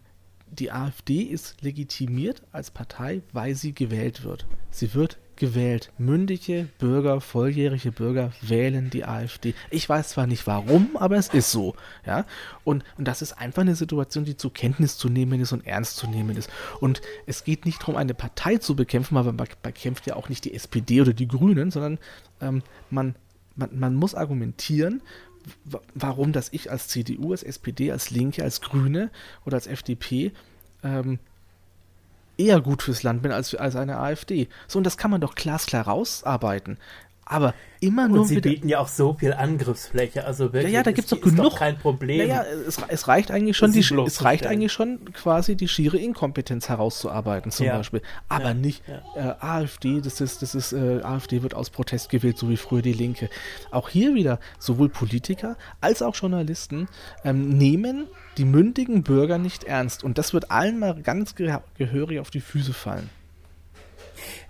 die 0.50 0.72
AfD 0.72 1.22
ist 1.22 1.62
legitimiert 1.62 2.42
als 2.52 2.72
Partei, 2.72 3.22
weil 3.32 3.56
sie 3.56 3.74
gewählt 3.74 4.26
wird. 4.26 4.46
Sie 4.70 4.94
wird 4.94 5.18
gewählt. 5.38 5.92
Mündige 5.98 6.68
Bürger, 6.80 7.22
volljährige 7.22 7.92
Bürger 7.92 8.32
wählen 8.42 8.90
die 8.90 9.06
AfD. 9.06 9.54
Ich 9.70 9.88
weiß 9.88 10.10
zwar 10.10 10.28
nicht 10.28 10.46
warum, 10.48 10.98
aber 10.98 11.16
es 11.16 11.30
ist 11.30 11.52
so. 11.52 11.76
Ja? 12.06 12.26
Und, 12.64 12.84
und 12.98 13.08
das 13.08 13.22
ist 13.22 13.34
einfach 13.34 13.62
eine 13.62 13.76
Situation, 13.76 14.26
die 14.26 14.38
zur 14.38 14.54
Kenntnis 14.54 14.98
zu 14.98 15.10
nehmen 15.10 15.40
ist 15.40 15.54
und 15.54 15.66
ernst 15.66 15.98
zu 15.98 16.08
nehmen 16.08 16.36
ist. 16.36 16.50
Und 16.80 17.02
es 17.26 17.44
geht 17.44 17.66
nicht 17.66 17.82
darum, 17.82 17.96
eine 17.96 18.14
Partei 18.14 18.58
zu 18.58 18.76
bekämpfen, 18.76 19.18
aber 19.18 19.32
man 19.32 19.48
bekämpft 19.62 20.08
ja 20.08 20.16
auch 20.16 20.30
nicht 20.30 20.46
die 20.46 20.54
SPD 20.54 21.02
oder 21.02 21.14
die 21.14 21.28
Grünen, 21.28 21.72
sondern 21.72 22.00
ähm, 22.42 22.64
man, 22.90 23.16
man, 23.56 23.78
man 23.78 23.96
muss 23.96 24.16
argumentieren, 24.16 25.02
warum 25.94 26.34
das 26.34 26.52
ich 26.52 26.72
als 26.72 26.88
CDU, 26.88 27.32
als 27.32 27.44
SPD, 27.44 27.92
als 27.92 28.12
Linke, 28.12 28.44
als 28.44 28.62
Grüne 28.62 29.12
oder 29.46 29.56
als 29.56 29.68
FDP 29.68 30.32
ähm, 30.84 31.20
eher 32.38 32.62
gut 32.62 32.84
fürs 32.84 33.04
Land 33.04 33.22
bin 33.22 33.32
als, 33.32 33.56
als 33.56 33.76
eine 33.76 33.98
AfD. 34.00 34.48
So, 34.68 34.78
und 34.78 34.84
das 34.84 34.98
kann 34.98 35.12
man 35.12 35.22
doch 35.22 35.36
glasklar 35.36 35.88
rausarbeiten. 35.88 36.78
Aber 37.30 37.54
immer 37.80 38.08
nur. 38.08 38.22
Und 38.22 38.28
sie 38.28 38.40
bieten 38.40 38.70
ja 38.70 38.80
auch 38.80 38.88
so 38.88 39.14
viel 39.14 39.34
Angriffsfläche. 39.34 40.26
Also 40.26 40.54
wirklich, 40.54 40.72
ja, 40.72 40.80
ja, 40.80 40.84
da 40.84 40.92
gibt 40.92 41.06
es 41.06 41.10
doch 41.10 41.22
genug. 41.22 41.52
Doch 41.52 41.60
kein 41.60 41.78
Problem. 41.78 42.20
Naja, 42.20 42.44
es, 42.44 42.78
es 42.88 43.08
reicht 43.08 43.32
eigentlich 43.32 43.58
schon, 43.58 43.72
die, 43.74 43.80
es 43.80 44.24
reicht 44.24 44.48
eigentlich 44.48 44.72
schon 44.72 45.12
quasi 45.14 45.56
die 45.56 45.68
schiere 45.68 45.98
Inkompetenz 45.98 46.70
herauszuarbeiten, 46.70 47.52
zum 47.52 47.66
ja. 47.66 47.78
Beispiel. 47.78 48.02
Aber 48.30 48.50
ja. 48.50 48.54
nicht 48.54 48.84
ja. 48.88 49.36
Äh, 49.42 49.46
AfD, 49.46 50.00
das 50.02 50.22
ist, 50.22 50.42
das 50.42 50.56
ist, 50.56 50.72
äh, 50.72 51.02
AfD 51.04 51.44
wird 51.44 51.54
aus 51.54 51.70
Protest 51.70 52.10
gewählt, 52.10 52.38
so 52.38 52.50
wie 52.50 52.58
früher 52.58 52.82
die 52.82 52.94
Linke. 52.94 53.30
Auch 53.72 53.90
hier 53.90 54.16
wieder, 54.16 54.40
sowohl 54.58 54.90
Politiker 54.90 55.58
als 55.82 56.02
auch 56.02 56.16
Journalisten 56.16 56.88
ähm, 57.24 57.58
nehmen 57.58 58.08
die 58.38 58.46
mündigen 58.46 59.04
Bürger 59.04 59.38
nicht 59.38 59.64
ernst. 59.64 60.04
Und 60.04 60.18
das 60.18 60.34
wird 60.34 60.52
allen 60.52 60.80
mal 60.80 61.02
ganz 61.02 61.36
gehörig 61.36 62.20
auf 62.20 62.30
die 62.30 62.42
Füße 62.42 62.74
fallen. 62.74 63.10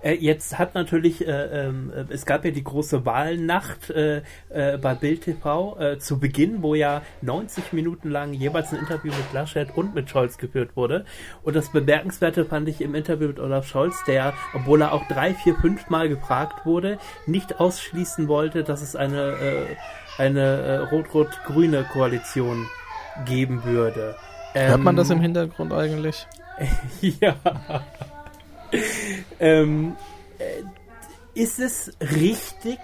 Äh, 0.02 0.14
jetzt 0.14 0.58
hat 0.58 0.76
natürlich, 0.76 1.26
äh, 1.26 1.68
äh, 1.68 1.72
es 2.10 2.26
gab 2.26 2.46
ja 2.46 2.52
die 2.52 2.64
große 2.64 3.06
Wahlnacht 3.06 3.90
äh, 3.90 4.22
äh, 4.50 4.78
bei 4.78 4.96
Bild 4.96 5.22
TV 5.22 5.80
äh, 5.80 6.00
zu 6.00 6.20
Beginn, 6.20 6.62
wo 6.62 6.76
ja 6.76 7.02
90 7.22 7.74
Minuten 7.74 8.10
lang 8.10 8.34
jeweils 8.34 8.72
ein 8.74 8.80
Interview 8.80 9.12
mit 9.12 9.34
Laschet 9.34 9.76
und 9.76 9.96
mit 9.96 10.10
Scholz 10.10 10.38
geführt 10.38 10.76
wurde. 10.76 11.06
Und 11.44 11.56
das 11.56 11.72
Bemerkenswerte 11.72 12.46
fand 12.46 12.70
ich 12.70 12.82
im 12.82 12.96
Interview 12.96 13.28
mit 13.28 13.40
Olaf 13.40 13.68
Scholz, 13.68 14.04
der, 14.06 14.34
obwohl 14.54 14.82
er 14.82 14.94
auch 14.94 15.08
drei, 15.08 15.34
vier, 15.34 15.56
fünf 15.56 15.90
Mal 15.90 16.10
gefragt 16.10 16.66
wurde, 16.66 16.98
nicht 17.26 17.60
ausschließen 17.60 18.28
wollte, 18.28 18.64
dass 18.64 18.82
es 18.82 18.96
eine, 18.96 19.36
eine 20.18 20.90
rot-rot-grüne 20.90 21.86
Koalition 21.92 22.68
geben 23.26 23.64
würde. 23.64 24.16
Hört 24.54 24.84
man 24.84 24.96
das 24.96 25.10
ähm, 25.10 25.18
im 25.18 25.22
Hintergrund 25.24 25.74
eigentlich? 25.74 26.28
ja. 27.02 27.36
ähm, 29.40 29.96
äh, 30.40 30.64
ist 31.38 31.60
es 31.60 31.92
richtig, 32.02 32.80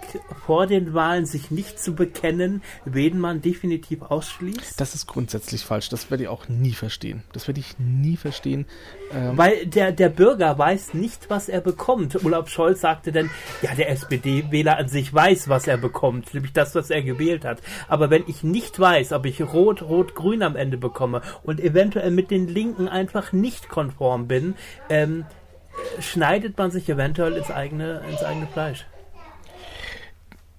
vor 0.45 0.67
den 0.67 0.93
Wahlen 0.93 1.25
sich 1.25 1.49
nicht 1.49 1.79
zu 1.79 1.95
bekennen, 1.95 2.61
wen 2.85 3.17
man 3.17 3.41
definitiv 3.41 4.03
ausschließt? 4.03 4.79
Das 4.79 4.93
ist 4.93 5.07
grundsätzlich 5.07 5.63
falsch. 5.63 5.89
Das 5.89 6.11
werde 6.11 6.25
ich 6.25 6.29
auch 6.29 6.47
nie 6.49 6.73
verstehen. 6.73 7.23
Das 7.33 7.47
werde 7.47 7.61
ich 7.61 7.79
nie 7.79 8.15
verstehen. 8.15 8.67
Ähm 9.11 9.35
Weil 9.37 9.65
der, 9.65 9.91
der 9.91 10.09
Bürger 10.09 10.55
weiß 10.55 10.93
nicht, 10.93 11.31
was 11.31 11.49
er 11.49 11.61
bekommt. 11.61 12.23
Olaf 12.23 12.47
Scholz 12.47 12.81
sagte 12.81 13.11
dann, 13.11 13.31
ja, 13.63 13.73
der 13.73 13.89
SPD-Wähler 13.89 14.77
an 14.77 14.87
sich 14.87 15.11
weiß, 15.11 15.49
was 15.49 15.65
er 15.65 15.77
bekommt, 15.77 16.31
nämlich 16.35 16.53
das, 16.53 16.75
was 16.75 16.91
er 16.91 17.01
gewählt 17.01 17.45
hat. 17.45 17.57
Aber 17.87 18.11
wenn 18.11 18.23
ich 18.27 18.43
nicht 18.43 18.79
weiß, 18.79 19.13
ob 19.13 19.25
ich 19.25 19.41
Rot, 19.41 19.81
Rot, 19.81 20.13
Grün 20.13 20.43
am 20.43 20.55
Ende 20.55 20.77
bekomme 20.77 21.23
und 21.41 21.59
eventuell 21.59 22.11
mit 22.11 22.29
den 22.29 22.47
Linken 22.47 22.87
einfach 22.87 23.33
nicht 23.33 23.67
konform 23.67 24.27
bin, 24.27 24.53
ähm, 24.89 25.25
schneidet 25.99 26.57
man 26.57 26.71
sich 26.71 26.89
eventuell 26.89 27.33
ins 27.33 27.51
eigene, 27.51 28.01
ins 28.09 28.23
eigene 28.23 28.47
Fleisch. 28.47 28.85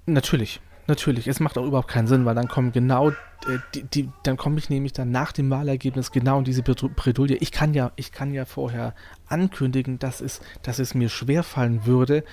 Natürlich, 0.06 0.60
natürlich. 0.86 1.28
Es 1.28 1.40
macht 1.40 1.56
auch 1.56 1.64
überhaupt 1.64 1.88
keinen 1.88 2.06
Sinn, 2.06 2.24
weil 2.24 2.34
dann 2.34 2.48
kommen 2.48 2.72
genau 2.72 3.10
äh, 3.10 3.58
die, 3.74 3.82
die, 3.84 4.10
dann 4.22 4.36
komme 4.36 4.58
ich 4.58 4.70
nämlich 4.70 4.92
dann 4.92 5.10
nach 5.10 5.32
dem 5.32 5.50
Wahlergebnis 5.50 6.10
genau 6.10 6.38
in 6.38 6.44
diese 6.44 6.62
Bredouille. 6.62 7.36
Ich 7.36 7.52
kann 7.52 7.74
ja, 7.74 7.92
ich 7.96 8.12
kann 8.12 8.32
ja 8.32 8.44
vorher 8.44 8.94
ankündigen, 9.28 9.98
dass 9.98 10.20
es, 10.20 10.40
dass 10.62 10.78
es 10.78 10.94
mir 10.94 11.08
schwerfallen 11.08 11.86
würde, 11.86 12.24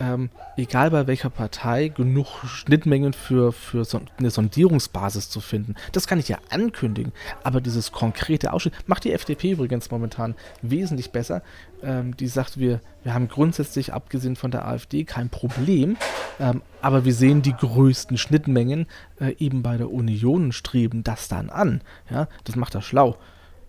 ähm, 0.00 0.30
egal 0.56 0.90
bei 0.90 1.06
welcher 1.06 1.30
Partei, 1.30 1.88
genug 1.88 2.26
Schnittmengen 2.46 3.12
für, 3.12 3.52
für 3.52 3.84
so 3.84 4.00
eine 4.18 4.30
Sondierungsbasis 4.30 5.28
zu 5.28 5.40
finden. 5.40 5.74
Das 5.92 6.06
kann 6.06 6.18
ich 6.18 6.28
ja 6.28 6.38
ankündigen, 6.48 7.12
aber 7.44 7.60
dieses 7.60 7.92
konkrete 7.92 8.52
Ausschnitt 8.52 8.74
macht 8.86 9.04
die 9.04 9.12
FDP 9.12 9.52
übrigens 9.52 9.90
momentan 9.90 10.34
wesentlich 10.62 11.12
besser. 11.12 11.42
Ähm, 11.82 12.16
die 12.16 12.28
sagt, 12.28 12.58
wir, 12.58 12.80
wir 13.04 13.14
haben 13.14 13.28
grundsätzlich, 13.28 13.92
abgesehen 13.92 14.36
von 14.36 14.50
der 14.50 14.66
AfD, 14.66 15.04
kein 15.04 15.28
Problem, 15.28 15.96
ähm, 16.40 16.62
aber 16.80 17.04
wir 17.04 17.14
sehen 17.14 17.42
die 17.42 17.54
größten 17.54 18.16
Schnittmengen 18.16 18.86
äh, 19.20 19.34
eben 19.38 19.62
bei 19.62 19.76
der 19.76 19.90
Union 19.92 20.52
streben 20.52 21.04
das 21.04 21.28
dann 21.28 21.50
an. 21.50 21.82
Ja, 22.10 22.26
das 22.44 22.56
macht 22.56 22.74
er 22.74 22.82
schlau. 22.82 23.16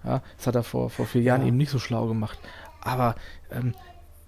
Ja, 0.04 0.24
das 0.38 0.48
hat 0.48 0.56
er 0.56 0.64
vor, 0.64 0.90
vor 0.90 1.06
vier 1.06 1.22
Jahren 1.22 1.42
ja. 1.42 1.48
eben 1.48 1.58
nicht 1.58 1.70
so 1.70 1.78
schlau 1.78 2.08
gemacht. 2.08 2.40
Aber 2.82 3.16
ähm, 3.52 3.76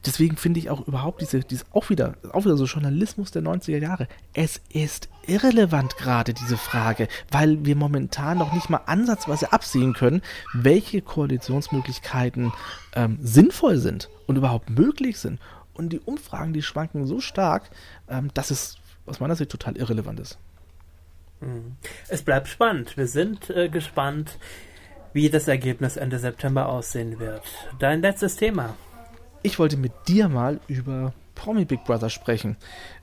deswegen 0.05 0.37
finde 0.37 0.59
ich 0.59 0.69
auch 0.69 0.87
überhaupt 0.87 1.21
diese, 1.21 1.39
diese 1.41 1.65
auch 1.71 1.89
wieder, 1.89 2.15
auch 2.31 2.45
wieder 2.45 2.57
so 2.57 2.65
Journalismus 2.65 3.31
der 3.31 3.41
90er 3.41 3.77
Jahre. 3.77 4.07
Es 4.33 4.61
ist 4.69 5.09
irrelevant 5.27 5.97
gerade 5.97 6.33
diese 6.33 6.57
Frage, 6.57 7.07
weil 7.31 7.65
wir 7.65 7.75
momentan 7.75 8.37
noch 8.37 8.53
nicht 8.53 8.69
mal 8.69 8.81
ansatzweise 8.85 9.53
absehen 9.53 9.93
können, 9.93 10.21
welche 10.53 11.01
Koalitionsmöglichkeiten 11.01 12.51
ähm, 12.93 13.17
sinnvoll 13.21 13.77
sind 13.77 14.09
und 14.27 14.37
überhaupt 14.37 14.69
möglich 14.69 15.19
sind. 15.19 15.39
Und 15.73 15.89
die 15.89 15.99
Umfragen, 15.99 16.53
die 16.53 16.61
schwanken 16.61 17.07
so 17.07 17.19
stark, 17.19 17.69
ähm, 18.07 18.29
dass 18.33 18.51
es 18.51 18.77
aus 19.05 19.19
meiner 19.19 19.35
Sicht 19.35 19.51
total 19.51 19.77
irrelevant 19.77 20.19
ist. 20.19 20.37
Mhm. 21.41 21.75
Es 22.07 22.21
bleibt 22.21 22.47
spannend. 22.47 22.95
Wir 22.97 23.07
sind 23.07 23.49
äh, 23.49 23.69
gespannt, 23.69 24.37
wie 25.13 25.29
das 25.29 25.47
Ergebnis 25.47 25.97
Ende 25.97 26.19
September 26.19 26.67
aussehen 26.67 27.19
wird. 27.19 27.43
Dein 27.79 28.01
letztes 28.01 28.35
Thema 28.35 28.75
ich 29.43 29.59
wollte 29.59 29.77
mit 29.77 29.91
dir 30.07 30.29
mal 30.29 30.59
über 30.67 31.13
Promi 31.35 31.65
Big 31.65 31.83
Brother 31.83 32.09
sprechen. 32.09 32.57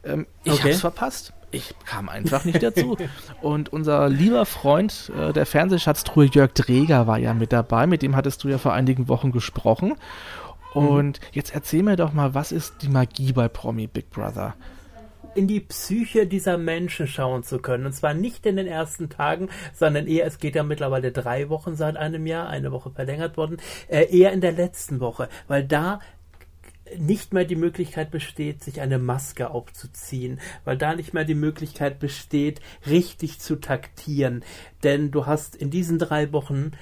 Ähm, 0.04 0.26
ich 0.44 0.54
okay. 0.54 0.70
hab's 0.70 0.80
verpasst. 0.80 1.32
Ich 1.52 1.74
kam 1.84 2.08
einfach 2.08 2.44
nicht 2.44 2.62
dazu. 2.62 2.96
Und 3.42 3.72
unser 3.72 4.08
lieber 4.08 4.46
Freund, 4.46 5.10
äh, 5.16 5.32
der 5.32 5.46
Fernsehschatztruhe 5.46 6.26
Jörg 6.26 6.52
Dreger, 6.52 7.06
war 7.06 7.18
ja 7.18 7.34
mit 7.34 7.52
dabei. 7.52 7.86
Mit 7.86 8.02
dem 8.02 8.16
hattest 8.16 8.44
du 8.44 8.48
ja 8.48 8.58
vor 8.58 8.72
einigen 8.72 9.08
Wochen 9.08 9.32
gesprochen. 9.32 9.94
Mhm. 10.74 10.86
Und 10.86 11.20
mhm. 11.20 11.26
jetzt 11.32 11.54
erzähl 11.54 11.82
mir 11.82 11.96
doch 11.96 12.12
mal, 12.12 12.34
was 12.34 12.52
ist 12.52 12.82
die 12.82 12.88
Magie 12.88 13.32
bei 13.32 13.48
Promi 13.48 13.86
Big 13.86 14.10
Brother? 14.10 14.54
in 15.34 15.46
die 15.46 15.60
Psyche 15.60 16.26
dieser 16.26 16.58
Menschen 16.58 17.06
schauen 17.06 17.42
zu 17.42 17.58
können. 17.60 17.86
Und 17.86 17.92
zwar 17.92 18.14
nicht 18.14 18.46
in 18.46 18.56
den 18.56 18.66
ersten 18.66 19.08
Tagen, 19.08 19.48
sondern 19.72 20.06
eher, 20.06 20.26
es 20.26 20.38
geht 20.38 20.56
ja 20.56 20.62
mittlerweile 20.62 21.12
drei 21.12 21.48
Wochen 21.48 21.76
seit 21.76 21.96
einem 21.96 22.26
Jahr, 22.26 22.48
eine 22.48 22.72
Woche 22.72 22.90
verlängert 22.90 23.36
worden, 23.36 23.58
äh, 23.88 24.06
eher 24.06 24.32
in 24.32 24.40
der 24.40 24.52
letzten 24.52 25.00
Woche, 25.00 25.28
weil 25.46 25.64
da 25.64 26.00
nicht 26.98 27.32
mehr 27.32 27.44
die 27.44 27.56
Möglichkeit 27.56 28.10
besteht, 28.10 28.62
sich 28.62 28.80
eine 28.80 28.98
Maske 28.98 29.50
aufzuziehen, 29.50 30.40
weil 30.64 30.76
da 30.76 30.94
nicht 30.94 31.14
mehr 31.14 31.24
die 31.24 31.34
Möglichkeit 31.34 31.98
besteht, 31.98 32.60
richtig 32.88 33.40
zu 33.40 33.56
taktieren. 33.56 34.44
Denn 34.82 35.10
du 35.10 35.26
hast 35.26 35.56
in 35.56 35.70
diesen 35.70 35.98
drei 35.98 36.32
Wochen 36.32 36.72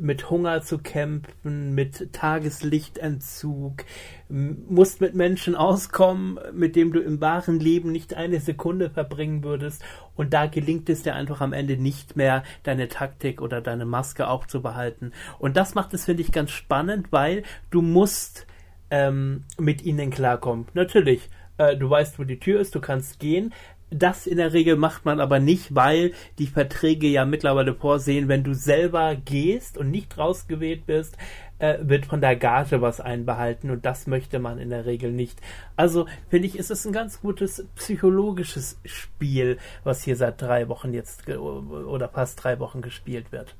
mit 0.00 0.30
Hunger 0.30 0.62
zu 0.62 0.78
kämpfen, 0.78 1.74
mit 1.74 2.12
Tageslichtentzug, 2.12 3.84
musst 4.28 5.00
mit 5.00 5.14
Menschen 5.14 5.54
auskommen, 5.54 6.38
mit 6.52 6.76
dem 6.76 6.92
du 6.92 7.00
im 7.00 7.20
wahren 7.20 7.60
Leben 7.60 7.92
nicht 7.92 8.14
eine 8.14 8.40
Sekunde 8.40 8.90
verbringen 8.90 9.44
würdest. 9.44 9.82
Und 10.14 10.32
da 10.32 10.46
gelingt 10.46 10.88
es 10.88 11.02
dir 11.02 11.14
einfach 11.14 11.40
am 11.40 11.52
Ende 11.52 11.76
nicht 11.76 12.16
mehr, 12.16 12.42
deine 12.62 12.88
Taktik 12.88 13.42
oder 13.42 13.60
deine 13.60 13.84
Maske 13.84 14.28
aufzubehalten. 14.28 15.12
Und 15.38 15.56
das 15.56 15.74
macht 15.74 15.94
es, 15.94 16.04
finde 16.04 16.22
ich, 16.22 16.32
ganz 16.32 16.50
spannend, 16.50 17.08
weil 17.10 17.42
du 17.70 17.82
musst 17.82 18.46
ähm, 18.90 19.44
mit 19.58 19.82
ihnen 19.84 20.10
klarkommt. 20.10 20.74
Natürlich, 20.74 21.28
äh, 21.58 21.76
du 21.76 21.88
weißt, 21.88 22.18
wo 22.18 22.24
die 22.24 22.40
Tür 22.40 22.60
ist, 22.60 22.74
du 22.74 22.80
kannst 22.80 23.18
gehen. 23.18 23.52
Das 23.92 24.28
in 24.28 24.36
der 24.36 24.52
Regel 24.52 24.76
macht 24.76 25.04
man 25.04 25.18
aber 25.18 25.40
nicht, 25.40 25.74
weil 25.74 26.12
die 26.38 26.46
Verträge 26.46 27.08
ja 27.08 27.24
mittlerweile 27.24 27.74
vorsehen, 27.74 28.28
wenn 28.28 28.44
du 28.44 28.54
selber 28.54 29.16
gehst 29.16 29.76
und 29.76 29.90
nicht 29.90 30.16
rausgewählt 30.16 30.86
bist, 30.86 31.16
äh, 31.58 31.78
wird 31.82 32.06
von 32.06 32.20
der 32.20 32.36
Gage 32.36 32.80
was 32.80 33.00
einbehalten 33.00 33.70
und 33.70 33.84
das 33.84 34.06
möchte 34.06 34.38
man 34.38 34.58
in 34.58 34.70
der 34.70 34.86
Regel 34.86 35.12
nicht. 35.12 35.40
Also 35.76 36.06
finde 36.28 36.46
ich, 36.46 36.56
ist 36.56 36.70
es 36.70 36.86
ein 36.86 36.92
ganz 36.92 37.20
gutes 37.20 37.66
psychologisches 37.74 38.78
Spiel, 38.84 39.58
was 39.82 40.02
hier 40.04 40.16
seit 40.16 40.40
drei 40.40 40.68
Wochen 40.68 40.94
jetzt 40.94 41.28
oder 41.28 42.08
fast 42.08 42.42
drei 42.42 42.58
Wochen 42.60 42.82
gespielt 42.82 43.32
wird. 43.32 43.56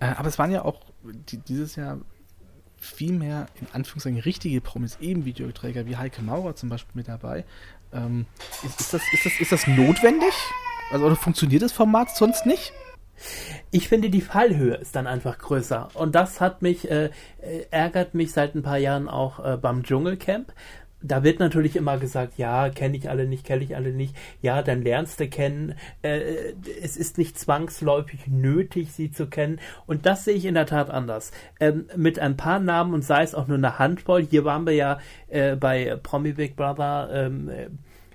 Äh, 0.00 0.06
aber 0.16 0.28
es 0.28 0.38
waren 0.38 0.50
ja 0.50 0.64
auch 0.64 0.80
die, 1.02 1.38
dieses 1.38 1.76
Jahr 1.76 1.98
viel 2.84 3.12
mehr 3.12 3.46
in 3.60 3.66
Anführungszeichen 3.72 4.20
richtige 4.20 4.60
Promis, 4.60 4.98
eben 5.00 5.24
Videoträger 5.24 5.86
wie 5.86 5.96
Heike 5.96 6.22
Maurer 6.22 6.54
zum 6.54 6.68
Beispiel 6.68 6.92
mit 6.94 7.08
dabei. 7.08 7.44
Ähm, 7.92 8.26
ist, 8.64 8.80
ist, 8.80 8.94
das, 8.94 9.02
ist, 9.12 9.24
das, 9.24 9.40
ist 9.40 9.52
das 9.52 9.66
notwendig? 9.66 10.34
Also 10.92 11.06
oder 11.06 11.16
funktioniert 11.16 11.62
das 11.62 11.72
Format 11.72 12.14
sonst 12.14 12.46
nicht? 12.46 12.72
Ich 13.70 13.88
finde, 13.88 14.10
die 14.10 14.20
Fallhöhe 14.20 14.74
ist 14.74 14.96
dann 14.96 15.06
einfach 15.06 15.38
größer. 15.38 15.88
Und 15.94 16.14
das 16.14 16.40
hat 16.40 16.62
mich, 16.62 16.90
äh, 16.90 17.10
äh 17.40 17.66
ärgert 17.70 18.14
mich 18.14 18.32
seit 18.32 18.54
ein 18.54 18.62
paar 18.62 18.78
Jahren 18.78 19.08
auch 19.08 19.44
äh, 19.44 19.56
beim 19.56 19.82
Dschungelcamp, 19.82 20.52
da 21.06 21.22
wird 21.22 21.38
natürlich 21.38 21.76
immer 21.76 21.98
gesagt, 21.98 22.38
ja, 22.38 22.70
kenne 22.70 22.96
ich 22.96 23.10
alle 23.10 23.26
nicht, 23.26 23.44
kenne 23.44 23.62
ich 23.62 23.76
alle 23.76 23.92
nicht. 23.92 24.16
Ja, 24.40 24.62
dann 24.62 24.82
lernst 24.82 25.20
du 25.20 25.28
kennen. 25.28 25.74
Äh, 26.02 26.54
es 26.82 26.96
ist 26.96 27.18
nicht 27.18 27.38
zwangsläufig 27.38 28.26
nötig, 28.26 28.92
sie 28.92 29.10
zu 29.10 29.26
kennen. 29.26 29.60
Und 29.86 30.06
das 30.06 30.24
sehe 30.24 30.34
ich 30.34 30.46
in 30.46 30.54
der 30.54 30.66
Tat 30.66 30.90
anders. 30.90 31.30
Ähm, 31.60 31.86
mit 31.94 32.18
ein 32.18 32.38
paar 32.38 32.58
Namen 32.58 32.94
und 32.94 33.04
sei 33.04 33.22
es 33.22 33.34
auch 33.34 33.46
nur 33.46 33.58
eine 33.58 33.78
Handvoll. 33.78 34.24
Hier 34.24 34.46
waren 34.46 34.64
wir 34.64 34.72
ja 34.72 34.98
äh, 35.28 35.56
bei 35.56 35.94
Promi 36.02 36.32
Big 36.32 36.56
Brother 36.56 37.10
ähm, 37.12 37.50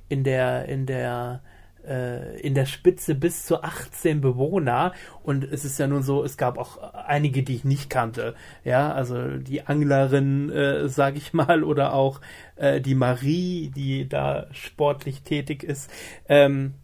in 0.10 0.24
der 0.24 0.66
in 0.66 0.88
der 0.88 1.42
äh, 1.90 2.40
in 2.40 2.54
der 2.54 2.66
Spitze 2.66 3.16
bis 3.16 3.46
zu 3.46 3.64
18 3.64 4.22
Bewohner 4.22 4.94
und 5.24 5.44
es 5.44 5.66
ist 5.66 5.80
ja 5.80 5.88
nun 5.88 6.04
so, 6.04 6.24
es 6.24 6.38
gab 6.38 6.58
auch 6.58 6.78
einige, 6.94 7.44
die 7.44 7.56
ich 7.56 7.66
nicht 7.66 7.90
kannte. 7.90 8.36
Ja, 8.64 8.94
also 8.94 9.38
die 9.38 9.66
Anglerin, 9.66 10.50
äh, 10.52 10.88
sag 10.88 11.18
ich 11.18 11.34
mal, 11.34 11.64
oder 11.64 11.94
auch 11.94 12.22
äh, 12.56 12.80
die 12.80 12.96
Marie, 12.96 13.72
die 13.76 14.08
da 14.08 14.48
sportlich 14.52 15.24
tätig 15.24 15.64
ist. 15.64 15.92
Ähm, 16.28 16.76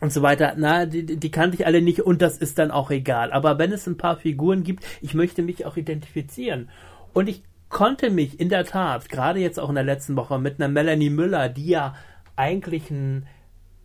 und 0.00 0.12
so 0.12 0.22
weiter. 0.22 0.54
Na, 0.56 0.86
die, 0.86 1.04
die 1.04 1.30
kannte 1.30 1.56
ich 1.56 1.66
alle 1.66 1.82
nicht 1.82 2.00
und 2.00 2.22
das 2.22 2.38
ist 2.38 2.58
dann 2.58 2.70
auch 2.70 2.90
egal. 2.90 3.32
Aber 3.32 3.58
wenn 3.58 3.72
es 3.72 3.86
ein 3.86 3.98
paar 3.98 4.16
Figuren 4.16 4.62
gibt, 4.62 4.84
ich 5.02 5.14
möchte 5.14 5.42
mich 5.42 5.66
auch 5.66 5.76
identifizieren. 5.76 6.70
Und 7.12 7.28
ich 7.28 7.42
konnte 7.68 8.10
mich 8.10 8.40
in 8.40 8.48
der 8.48 8.64
Tat, 8.64 9.08
gerade 9.08 9.40
jetzt 9.40 9.60
auch 9.60 9.68
in 9.68 9.74
der 9.74 9.84
letzten 9.84 10.16
Woche, 10.16 10.38
mit 10.38 10.58
einer 10.58 10.68
Melanie 10.68 11.10
Müller, 11.10 11.48
die 11.48 11.68
ja 11.68 11.94
eigentlich 12.36 12.90
ein 12.90 13.26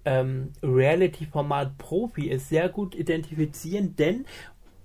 ähm, 0.06 0.54
Reality-Format-Profi 0.64 2.30
ist, 2.30 2.50
sehr 2.50 2.70
gut 2.70 2.96
identifizieren, 2.96 3.96
denn 3.96 4.26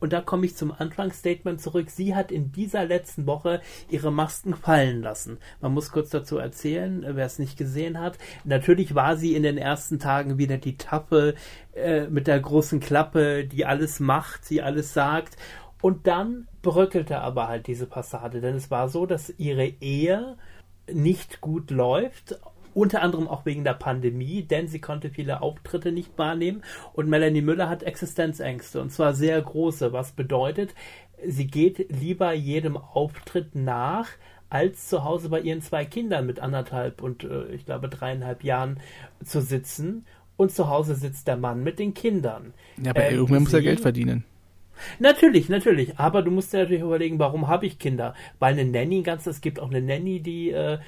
und 0.00 0.14
da 0.14 0.22
komme 0.22 0.46
ich 0.46 0.56
zum 0.56 0.72
Anfangsstatement 0.72 1.60
zurück. 1.60 1.90
Sie 1.90 2.14
hat 2.14 2.32
in 2.32 2.52
dieser 2.52 2.86
letzten 2.86 3.26
Woche 3.26 3.60
ihre 3.90 4.10
Masken 4.10 4.54
fallen 4.54 5.02
lassen. 5.02 5.38
Man 5.60 5.74
muss 5.74 5.92
kurz 5.92 6.08
dazu 6.08 6.38
erzählen, 6.38 7.04
wer 7.06 7.26
es 7.26 7.38
nicht 7.38 7.58
gesehen 7.58 8.00
hat. 8.00 8.18
Natürlich 8.44 8.94
war 8.94 9.16
sie 9.16 9.36
in 9.36 9.42
den 9.42 9.58
ersten 9.58 9.98
Tagen 9.98 10.38
wieder 10.38 10.56
die 10.56 10.78
Tappe 10.78 11.34
äh, 11.74 12.06
mit 12.06 12.26
der 12.26 12.40
großen 12.40 12.80
Klappe, 12.80 13.44
die 13.44 13.66
alles 13.66 14.00
macht, 14.00 14.48
die 14.48 14.62
alles 14.62 14.94
sagt. 14.94 15.36
Und 15.82 16.06
dann 16.06 16.48
bröckelte 16.62 17.20
aber 17.20 17.48
halt 17.48 17.66
diese 17.66 17.86
Passade, 17.86 18.40
denn 18.40 18.54
es 18.54 18.70
war 18.70 18.88
so, 18.88 19.06
dass 19.06 19.32
ihre 19.38 19.66
Ehe 19.66 20.36
nicht 20.92 21.40
gut 21.40 21.70
läuft 21.70 22.38
unter 22.80 23.02
anderem 23.02 23.28
auch 23.28 23.44
wegen 23.44 23.62
der 23.62 23.74
Pandemie, 23.74 24.42
denn 24.42 24.66
sie 24.66 24.80
konnte 24.80 25.10
viele 25.10 25.42
Auftritte 25.42 25.92
nicht 25.92 26.16
wahrnehmen 26.16 26.62
und 26.94 27.10
Melanie 27.10 27.42
Müller 27.42 27.68
hat 27.68 27.82
Existenzängste 27.82 28.80
und 28.80 28.90
zwar 28.90 29.12
sehr 29.12 29.40
große, 29.40 29.92
was 29.92 30.12
bedeutet, 30.12 30.74
sie 31.26 31.46
geht 31.46 31.90
lieber 31.90 32.32
jedem 32.32 32.78
Auftritt 32.78 33.54
nach, 33.54 34.08
als 34.48 34.88
zu 34.88 35.04
Hause 35.04 35.28
bei 35.28 35.40
ihren 35.40 35.60
zwei 35.60 35.84
Kindern 35.84 36.26
mit 36.26 36.40
anderthalb 36.40 37.02
und 37.02 37.24
äh, 37.24 37.48
ich 37.52 37.66
glaube 37.66 37.90
dreieinhalb 37.90 38.44
Jahren 38.44 38.80
zu 39.22 39.42
sitzen 39.42 40.06
und 40.38 40.50
zu 40.50 40.70
Hause 40.70 40.94
sitzt 40.94 41.28
der 41.28 41.36
Mann 41.36 41.62
mit 41.62 41.78
den 41.78 41.92
Kindern. 41.92 42.54
Ja, 42.82 42.92
aber 42.92 43.04
ähm, 43.04 43.14
irgendwer 43.14 43.40
muss 43.40 43.52
ja 43.52 43.60
Geld 43.60 43.80
verdienen. 43.80 44.24
Natürlich, 44.98 45.50
natürlich. 45.50 45.98
Aber 45.98 46.22
du 46.22 46.30
musst 46.30 46.54
dir 46.54 46.58
natürlich 46.58 46.82
überlegen, 46.82 47.18
warum 47.18 47.48
habe 47.48 47.66
ich 47.66 47.78
Kinder? 47.78 48.14
Weil 48.38 48.54
eine 48.54 48.64
Nanny, 48.64 49.02
ganz, 49.02 49.26
es 49.26 49.42
gibt 49.42 49.60
auch 49.60 49.68
eine 49.68 49.82
Nanny, 49.82 50.20
die 50.20 50.50
äh, 50.50 50.78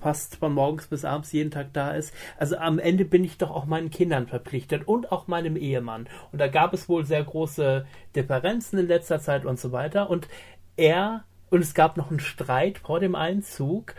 fast 0.00 0.36
von 0.36 0.52
morgens 0.52 0.86
bis 0.86 1.04
abends 1.04 1.32
jeden 1.32 1.50
Tag 1.50 1.72
da 1.72 1.92
ist. 1.92 2.14
Also 2.38 2.56
am 2.56 2.78
Ende 2.78 3.04
bin 3.04 3.24
ich 3.24 3.38
doch 3.38 3.50
auch 3.50 3.66
meinen 3.66 3.90
Kindern 3.90 4.26
verpflichtet 4.26 4.86
und 4.86 5.12
auch 5.12 5.26
meinem 5.26 5.56
Ehemann. 5.56 6.08
Und 6.32 6.40
da 6.40 6.48
gab 6.48 6.74
es 6.74 6.88
wohl 6.88 7.04
sehr 7.04 7.24
große 7.24 7.86
Differenzen 8.14 8.78
in 8.78 8.88
letzter 8.88 9.20
Zeit 9.20 9.44
und 9.44 9.58
so 9.58 9.72
weiter. 9.72 10.10
Und 10.10 10.28
er, 10.76 11.24
und 11.50 11.60
es 11.60 11.74
gab 11.74 11.96
noch 11.96 12.10
einen 12.10 12.20
Streit 12.20 12.78
vor 12.78 13.00
dem 13.00 13.14
Einzug. 13.14 13.94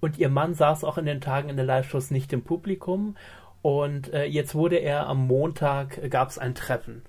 Und 0.00 0.18
ihr 0.18 0.28
Mann 0.28 0.54
saß 0.54 0.84
auch 0.84 0.98
in 0.98 1.06
den 1.06 1.20
Tagen 1.20 1.48
in 1.48 1.56
den 1.56 1.66
Live-Shows 1.66 2.10
nicht 2.10 2.32
im 2.32 2.42
Publikum. 2.42 3.16
Und 3.62 4.12
äh, 4.12 4.26
jetzt 4.26 4.54
wurde 4.54 4.76
er 4.76 5.08
am 5.08 5.26
Montag, 5.26 5.98
äh, 5.98 6.08
gab 6.08 6.28
es 6.28 6.38
ein 6.38 6.54
Treffen. 6.54 7.02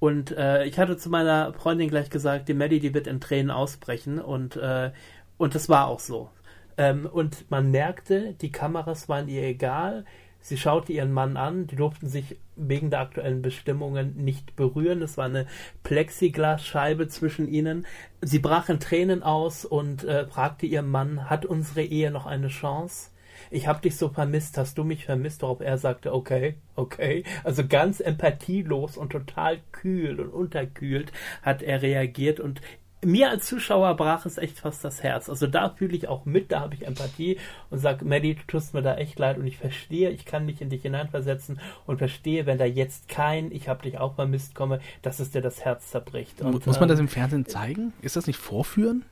Und 0.00 0.32
äh, 0.36 0.64
ich 0.64 0.78
hatte 0.78 0.98
zu 0.98 1.08
meiner 1.08 1.54
Freundin 1.54 1.88
gleich 1.88 2.10
gesagt, 2.10 2.48
die 2.48 2.54
Maddie, 2.54 2.80
die 2.80 2.92
wird 2.92 3.06
in 3.06 3.20
Tränen 3.20 3.50
ausbrechen. 3.50 4.18
Und, 4.18 4.56
äh, 4.56 4.90
und 5.38 5.54
das 5.54 5.70
war 5.70 5.86
auch 5.86 6.00
so. 6.00 6.28
Ähm, 6.76 7.06
und 7.10 7.50
man 7.50 7.70
merkte, 7.70 8.34
die 8.40 8.52
Kameras 8.52 9.08
waren 9.08 9.28
ihr 9.28 9.42
egal. 9.42 10.04
Sie 10.40 10.58
schaute 10.58 10.92
ihren 10.92 11.12
Mann 11.12 11.38
an, 11.38 11.66
die 11.66 11.76
durften 11.76 12.06
sich 12.06 12.36
wegen 12.54 12.90
der 12.90 13.00
aktuellen 13.00 13.40
Bestimmungen 13.40 14.14
nicht 14.16 14.56
berühren. 14.56 15.00
Es 15.00 15.16
war 15.16 15.24
eine 15.24 15.46
Plexiglasscheibe 15.84 17.08
zwischen 17.08 17.48
ihnen. 17.48 17.86
Sie 18.20 18.40
brach 18.40 18.68
in 18.68 18.78
Tränen 18.78 19.22
aus 19.22 19.64
und 19.64 20.04
äh, 20.04 20.26
fragte 20.26 20.66
ihren 20.66 20.90
Mann, 20.90 21.30
hat 21.30 21.46
unsere 21.46 21.82
Ehe 21.82 22.10
noch 22.10 22.26
eine 22.26 22.48
Chance? 22.48 23.10
Ich 23.50 23.66
habe 23.66 23.80
dich 23.80 23.96
so 23.96 24.08
vermisst, 24.08 24.58
hast 24.58 24.78
du 24.78 24.84
mich 24.84 25.04
vermisst? 25.06 25.42
Worauf 25.42 25.60
er 25.60 25.78
sagte, 25.78 26.12
okay, 26.12 26.56
okay. 26.76 27.24
Also 27.42 27.66
ganz 27.66 28.00
empathielos 28.00 28.96
und 28.96 29.12
total 29.12 29.60
kühl 29.72 30.20
und 30.20 30.28
unterkühlt 30.28 31.12
hat 31.42 31.62
er 31.62 31.82
reagiert 31.82 32.40
und 32.40 32.60
mir 33.04 33.30
als 33.30 33.46
Zuschauer 33.46 33.96
brach 33.96 34.26
es 34.26 34.38
echt 34.38 34.60
fast 34.60 34.84
das 34.84 35.02
Herz. 35.02 35.28
Also 35.28 35.46
da 35.46 35.70
fühle 35.70 35.96
ich 35.96 36.08
auch 36.08 36.24
mit, 36.24 36.52
da 36.52 36.60
habe 36.60 36.74
ich 36.74 36.86
Empathie 36.86 37.38
und 37.70 37.78
sage, 37.78 38.04
Maddie, 38.04 38.34
du 38.34 38.42
tust 38.46 38.74
mir 38.74 38.82
da 38.82 38.96
echt 38.96 39.18
leid 39.18 39.38
und 39.38 39.46
ich 39.46 39.56
verstehe, 39.56 40.10
ich 40.10 40.24
kann 40.24 40.46
mich 40.46 40.60
in 40.60 40.70
dich 40.70 40.82
hineinversetzen 40.82 41.60
und 41.86 41.98
verstehe, 41.98 42.46
wenn 42.46 42.58
da 42.58 42.64
jetzt 42.64 43.08
kein 43.08 43.52
Ich 43.52 43.68
habe 43.68 43.82
dich 43.82 43.98
auch 43.98 44.14
vermisst 44.14 44.54
komme, 44.54 44.80
dass 45.02 45.20
es 45.20 45.30
dir 45.30 45.42
das 45.42 45.64
Herz 45.64 45.90
zerbricht. 45.90 46.40
Und, 46.40 46.66
Muss 46.66 46.80
man 46.80 46.88
das 46.88 46.98
ähm, 46.98 47.06
im 47.06 47.08
Fernsehen 47.08 47.46
zeigen? 47.46 47.92
Ist 48.02 48.16
das 48.16 48.26
nicht 48.26 48.38
vorführen? 48.38 49.04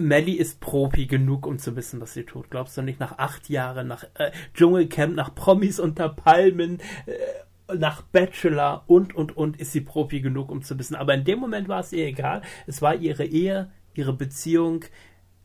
Melly 0.00 0.32
ist 0.32 0.60
Profi 0.60 1.06
genug, 1.06 1.46
um 1.46 1.58
zu 1.58 1.76
wissen, 1.76 2.00
was 2.00 2.14
sie 2.14 2.24
tut. 2.24 2.50
Glaubst 2.50 2.76
du 2.76 2.82
nicht, 2.82 2.98
nach 2.98 3.18
acht 3.18 3.48
Jahren, 3.48 3.88
nach 3.88 4.04
äh, 4.14 4.30
Dschungelcamp, 4.54 5.14
nach 5.14 5.34
Promis 5.34 5.78
unter 5.78 6.08
Palmen, 6.08 6.80
äh, 7.06 7.12
nach 7.78 8.02
Bachelor 8.02 8.84
und, 8.86 9.14
und, 9.14 9.36
und 9.36 9.58
ist 9.58 9.72
sie 9.72 9.80
Profi 9.80 10.20
genug, 10.20 10.50
um 10.50 10.62
zu 10.62 10.78
wissen. 10.78 10.96
Aber 10.96 11.14
in 11.14 11.24
dem 11.24 11.38
Moment 11.38 11.68
war 11.68 11.80
es 11.80 11.92
ihr 11.92 12.06
egal. 12.06 12.42
Es 12.66 12.82
war 12.82 12.94
ihre 12.94 13.24
Ehe, 13.24 13.70
ihre 13.94 14.12
Beziehung 14.12 14.84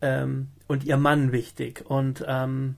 ähm, 0.02 0.50
und 0.68 0.84
ihr 0.84 0.98
Mann 0.98 1.32
wichtig. 1.32 1.84
Und 1.88 2.24
ähm, 2.28 2.76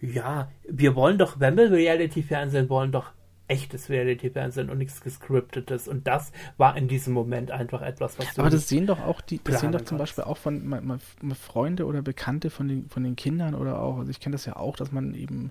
ja, 0.00 0.50
wir 0.68 0.94
wollen 0.94 1.18
doch, 1.18 1.40
wenn 1.40 1.56
wir 1.56 1.70
Reality-Fernsehen 1.70 2.68
wollen, 2.68 2.92
doch 2.92 3.12
echtes 3.48 3.88
Reality-Fernsehen 3.88 4.70
und 4.70 4.78
nichts 4.78 5.00
gescriptetes. 5.00 5.88
Und 5.88 6.06
das 6.06 6.32
war 6.58 6.76
in 6.76 6.86
diesem 6.86 7.14
Moment 7.14 7.50
einfach 7.50 7.82
etwas, 7.82 8.18
was. 8.18 8.38
Aber 8.38 8.50
das 8.50 8.68
sehen 8.68 8.86
doch 8.86 9.00
auch 9.00 9.20
die, 9.20 9.40
das 9.42 9.60
sehen 9.60 9.72
doch 9.72 9.80
zum 9.80 9.98
Beispiel 9.98 10.24
auch 10.24 10.36
von 10.36 10.66
mal 10.68 10.98
Freunde 11.34 11.86
oder 11.86 12.02
Bekannte 12.02 12.50
von 12.50 12.68
den, 12.68 12.88
von 12.88 13.02
den 13.02 13.16
Kindern 13.16 13.54
oder 13.54 13.80
auch, 13.80 13.98
also 13.98 14.10
ich 14.10 14.20
kenne 14.20 14.34
das 14.34 14.44
ja 14.44 14.56
auch, 14.56 14.76
dass 14.76 14.92
man 14.92 15.14
eben 15.14 15.50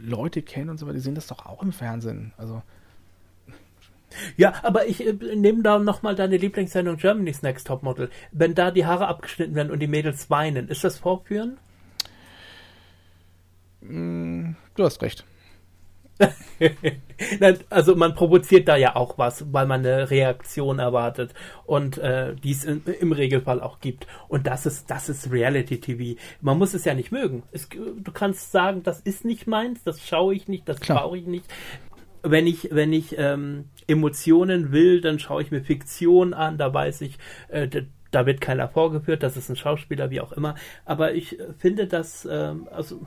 Leute 0.00 0.42
kennen 0.42 0.70
und 0.70 0.78
so 0.78 0.86
weiter, 0.86 0.94
die 0.94 1.00
sehen 1.00 1.14
das 1.14 1.26
doch 1.26 1.46
auch 1.46 1.62
im 1.62 1.72
Fernsehen. 1.72 2.32
Also. 2.36 2.62
Ja, 4.36 4.54
aber 4.62 4.86
ich 4.86 5.06
äh, 5.06 5.12
nehme 5.12 5.62
da 5.62 5.78
nochmal 5.78 6.16
deine 6.16 6.36
Lieblingssendung 6.36 6.96
Germany's 6.96 7.42
Next 7.42 7.66
Topmodel. 7.66 8.10
Wenn 8.32 8.54
da 8.54 8.70
die 8.70 8.84
Haare 8.84 9.06
abgeschnitten 9.06 9.54
werden 9.54 9.70
und 9.70 9.78
die 9.78 9.86
Mädels 9.86 10.30
weinen, 10.30 10.68
ist 10.68 10.82
das 10.82 10.98
Vorführen? 10.98 11.58
Mm, 13.80 14.52
du 14.74 14.84
hast 14.84 15.00
recht. 15.02 15.24
also 17.70 17.96
man 17.96 18.14
provoziert 18.14 18.68
da 18.68 18.76
ja 18.76 18.96
auch 18.96 19.18
was, 19.18 19.52
weil 19.52 19.66
man 19.66 19.84
eine 19.84 20.10
Reaktion 20.10 20.78
erwartet 20.78 21.34
und 21.64 21.98
äh, 21.98 22.34
die 22.34 22.52
es 22.52 22.64
im 22.64 23.12
Regelfall 23.12 23.60
auch 23.60 23.80
gibt. 23.80 24.06
Und 24.28 24.46
das 24.46 24.66
ist, 24.66 24.90
das 24.90 25.08
ist 25.08 25.30
Reality 25.30 25.80
TV. 25.80 26.20
Man 26.40 26.58
muss 26.58 26.74
es 26.74 26.84
ja 26.84 26.94
nicht 26.94 27.12
mögen. 27.12 27.42
Es, 27.52 27.68
du 27.68 28.12
kannst 28.12 28.52
sagen, 28.52 28.82
das 28.82 29.00
ist 29.00 29.24
nicht 29.24 29.46
meins, 29.46 29.82
das 29.84 30.06
schaue 30.06 30.34
ich 30.34 30.48
nicht, 30.48 30.68
das 30.68 30.80
brauche 30.80 31.18
ich 31.18 31.26
nicht. 31.26 31.46
Wenn 32.22 32.46
ich, 32.46 32.68
wenn 32.70 32.92
ich 32.92 33.16
ähm, 33.18 33.64
Emotionen 33.86 34.72
will, 34.72 35.00
dann 35.00 35.18
schaue 35.18 35.42
ich 35.42 35.50
mir 35.50 35.62
Fiktion 35.62 36.34
an, 36.34 36.58
da 36.58 36.72
weiß 36.72 37.00
ich, 37.00 37.16
äh, 37.48 37.66
da 38.10 38.26
wird 38.26 38.40
keiner 38.40 38.68
vorgeführt, 38.68 39.22
das 39.22 39.36
ist 39.36 39.48
ein 39.48 39.56
Schauspieler, 39.56 40.10
wie 40.10 40.20
auch 40.20 40.32
immer. 40.32 40.54
Aber 40.84 41.14
ich 41.14 41.38
finde, 41.58 41.86
dass, 41.86 42.28
ähm, 42.30 42.68
also 42.70 43.00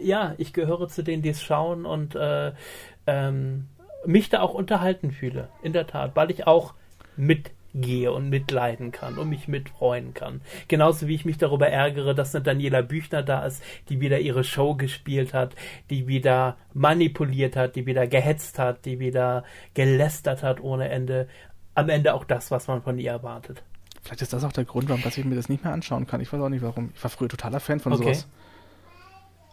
ja, 0.00 0.34
ich 0.38 0.52
gehöre 0.52 0.88
zu 0.88 1.02
denen, 1.02 1.22
die 1.22 1.30
es 1.30 1.42
schauen 1.42 1.84
und 1.86 2.14
äh, 2.14 2.52
ähm, 3.06 3.68
mich 4.06 4.28
da 4.28 4.40
auch 4.40 4.54
unterhalten 4.54 5.10
fühle. 5.10 5.48
In 5.62 5.72
der 5.72 5.86
Tat, 5.86 6.16
weil 6.16 6.30
ich 6.30 6.46
auch 6.46 6.74
mitgehe 7.16 8.12
und 8.12 8.28
mitleiden 8.28 8.92
kann 8.92 9.18
und 9.18 9.28
mich 9.28 9.48
mitfreuen 9.48 10.14
kann. 10.14 10.40
Genauso 10.68 11.06
wie 11.08 11.14
ich 11.14 11.24
mich 11.24 11.38
darüber 11.38 11.68
ärgere, 11.68 12.14
dass 12.14 12.34
eine 12.34 12.44
Daniela 12.44 12.82
Büchner 12.82 13.22
da 13.22 13.44
ist, 13.44 13.62
die 13.88 14.00
wieder 14.00 14.20
ihre 14.20 14.44
Show 14.44 14.74
gespielt 14.74 15.34
hat, 15.34 15.54
die 15.90 16.06
wieder 16.06 16.56
manipuliert 16.72 17.56
hat, 17.56 17.76
die 17.76 17.86
wieder 17.86 18.06
gehetzt 18.06 18.58
hat, 18.58 18.84
die 18.84 18.98
wieder 18.98 19.44
gelästert 19.74 20.42
hat 20.42 20.60
ohne 20.60 20.88
Ende. 20.88 21.28
Am 21.74 21.88
Ende 21.88 22.14
auch 22.14 22.24
das, 22.24 22.50
was 22.50 22.68
man 22.68 22.82
von 22.82 22.98
ihr 22.98 23.10
erwartet. 23.10 23.62
Vielleicht 24.02 24.22
ist 24.22 24.32
das 24.32 24.44
auch 24.44 24.52
der 24.52 24.64
Grund, 24.64 24.88
warum 24.88 25.02
ich 25.06 25.24
mir 25.24 25.36
das 25.36 25.48
nicht 25.48 25.64
mehr 25.64 25.72
anschauen 25.72 26.06
kann. 26.06 26.20
Ich 26.20 26.32
weiß 26.32 26.40
auch 26.40 26.48
nicht 26.48 26.62
warum. 26.62 26.90
Ich 26.94 27.02
war 27.02 27.10
früher 27.10 27.28
totaler 27.28 27.60
Fan 27.60 27.78
von 27.78 27.92
okay. 27.92 28.02
sowas. 28.02 28.28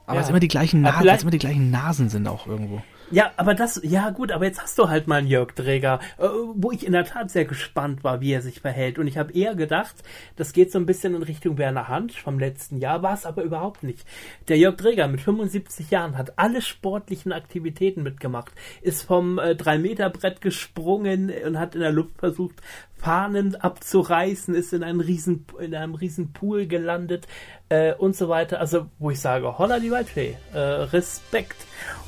Aber 0.10 0.18
ja. 0.18 0.24
es 0.24 0.30
immer 0.30 0.40
die 0.40 0.48
gleichen 0.48 0.82
Nasen, 0.82 1.08
es 1.08 1.22
immer 1.22 1.30
die 1.30 1.38
gleichen 1.38 1.70
Nasen 1.70 2.10
sind 2.10 2.28
auch 2.28 2.48
irgendwo. 2.48 2.82
Ja, 3.12 3.32
aber 3.38 3.54
das, 3.54 3.80
ja 3.84 4.10
gut, 4.10 4.32
aber 4.32 4.46
jetzt 4.46 4.62
hast 4.62 4.78
du 4.80 4.90
halt 4.90 5.08
mal 5.08 5.18
einen 5.18 5.28
Jörg 5.28 5.54
Träger, 5.54 6.00
äh, 6.18 6.28
wo 6.56 6.72
ich 6.72 6.86
in 6.86 6.94
der 6.94 7.06
Tat 7.06 7.30
sehr 7.30 7.46
gespannt 7.46 8.04
war, 8.04 8.20
wie 8.22 8.32
er 8.32 8.42
sich 8.42 8.60
verhält. 8.60 8.98
Und 8.98 9.06
ich 9.06 9.20
habe 9.20 9.34
eher 9.34 9.54
gedacht, 9.54 9.96
das 10.36 10.52
geht 10.52 10.72
so 10.72 10.80
ein 10.80 10.88
bisschen 10.88 11.16
in 11.16 11.22
Richtung 11.22 11.60
Werner 11.60 11.88
Hansch 11.88 12.20
vom 12.20 12.40
letzten 12.40 12.78
Jahr, 12.78 13.04
war 13.04 13.14
es 13.14 13.28
aber 13.28 13.44
überhaupt 13.44 13.84
nicht. 13.84 14.04
Der 14.48 14.58
Jörg 14.58 14.78
Träger 14.78 15.08
mit 15.08 15.22
75 15.22 15.92
Jahren 15.92 16.18
hat 16.18 16.40
alle 16.40 16.62
sportlichen 16.62 17.32
Aktivitäten 17.32 18.02
mitgemacht, 18.02 18.52
ist 18.82 19.04
vom 19.04 19.38
äh, 19.38 19.52
3-Meter-Brett 19.52 20.42
gesprungen 20.42 21.32
und 21.46 21.60
hat 21.60 21.76
in 21.76 21.82
der 21.82 21.92
Luft 21.92 22.18
versucht, 22.18 22.62
Fahnen 23.00 23.56
abzureißen, 23.56 24.54
ist 24.54 24.74
in 24.74 24.84
einem 24.84 25.00
riesen, 25.00 25.46
in 25.60 25.74
einem 25.74 25.96
riesen 25.96 26.34
Pool 26.34 26.68
gelandet 26.68 27.28
äh, 27.70 27.94
und 27.94 28.16
so 28.16 28.30
weiter. 28.30 28.60
Also, 28.60 28.88
wo 28.98 29.12
ich 29.12 29.20
sage, 29.20 29.58
holla 29.58 29.80
die 29.80 29.92
Waldfee, 29.92 30.36
äh, 30.54 30.58
Respekt. 30.58 31.58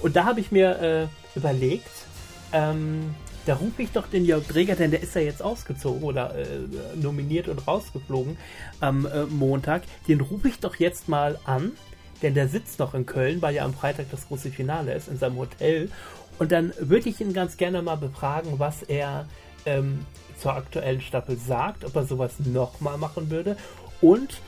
Und 0.01 0.15
da 0.15 0.25
habe 0.25 0.39
ich 0.39 0.51
mir 0.51 0.79
äh, 0.81 1.37
überlegt, 1.37 1.89
ähm, 2.53 3.15
da 3.45 3.55
rufe 3.55 3.81
ich 3.81 3.91
doch 3.91 4.07
den 4.07 4.25
Jörg 4.25 4.45
Dreger, 4.47 4.75
denn 4.75 4.91
der 4.91 5.01
ist 5.01 5.15
ja 5.15 5.21
jetzt 5.21 5.41
ausgezogen 5.41 6.03
oder 6.03 6.35
äh, 6.35 6.45
nominiert 6.95 7.47
und 7.47 7.67
rausgeflogen 7.67 8.37
am 8.79 9.05
äh, 9.05 9.23
Montag. 9.25 9.83
Den 10.07 10.21
rufe 10.21 10.49
ich 10.49 10.59
doch 10.59 10.75
jetzt 10.75 11.09
mal 11.09 11.39
an, 11.45 11.71
denn 12.21 12.35
der 12.35 12.47
sitzt 12.47 12.77
noch 12.77 12.93
in 12.93 13.05
Köln, 13.05 13.41
weil 13.41 13.55
ja 13.55 13.65
am 13.65 13.73
Freitag 13.73 14.11
das 14.11 14.27
große 14.27 14.51
Finale 14.51 14.93
ist 14.93 15.07
in 15.07 15.17
seinem 15.17 15.37
Hotel. 15.37 15.89
Und 16.37 16.51
dann 16.51 16.71
würde 16.79 17.09
ich 17.09 17.19
ihn 17.19 17.33
ganz 17.33 17.57
gerne 17.57 17.81
mal 17.81 17.95
befragen, 17.95 18.59
was 18.59 18.83
er 18.83 19.27
ähm, 19.65 20.05
zur 20.39 20.53
aktuellen 20.53 21.01
Staffel 21.01 21.37
sagt, 21.37 21.83
ob 21.85 21.95
er 21.95 22.05
sowas 22.05 22.33
nochmal 22.39 22.97
machen 22.97 23.29
würde 23.31 23.57
und 24.01 24.39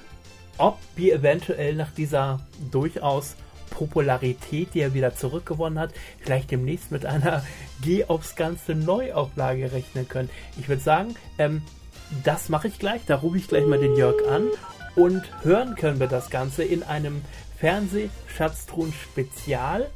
ob 0.57 0.79
wir 0.95 1.15
eventuell 1.15 1.75
nach 1.75 1.91
dieser 1.91 2.39
durchaus 2.71 3.35
Popularität, 3.69 4.73
die 4.73 4.81
er 4.81 4.93
wieder 4.93 5.15
zurückgewonnen 5.15 5.79
hat, 5.79 5.91
vielleicht 6.19 6.51
demnächst 6.51 6.91
mit 6.91 7.05
einer 7.05 7.43
Geh 7.81 8.05
aufs 8.05 8.35
Ganze 8.35 8.75
Neuauflage 8.75 9.71
rechnen 9.71 10.07
können. 10.07 10.29
Ich 10.59 10.69
würde 10.69 10.81
sagen, 10.81 11.15
ähm, 11.37 11.61
das 12.23 12.49
mache 12.49 12.67
ich 12.67 12.79
gleich. 12.79 13.01
Da 13.07 13.15
rufe 13.15 13.37
ich 13.37 13.47
gleich 13.47 13.65
mal 13.65 13.79
den 13.79 13.95
Jörg 13.95 14.17
an 14.29 14.49
und 14.95 15.23
hören 15.43 15.75
können 15.75 15.99
wir 15.99 16.07
das 16.07 16.29
Ganze 16.29 16.63
in 16.63 16.83
einem 16.83 17.23
Fernsehschatztruhen-Spezial, 17.57 19.89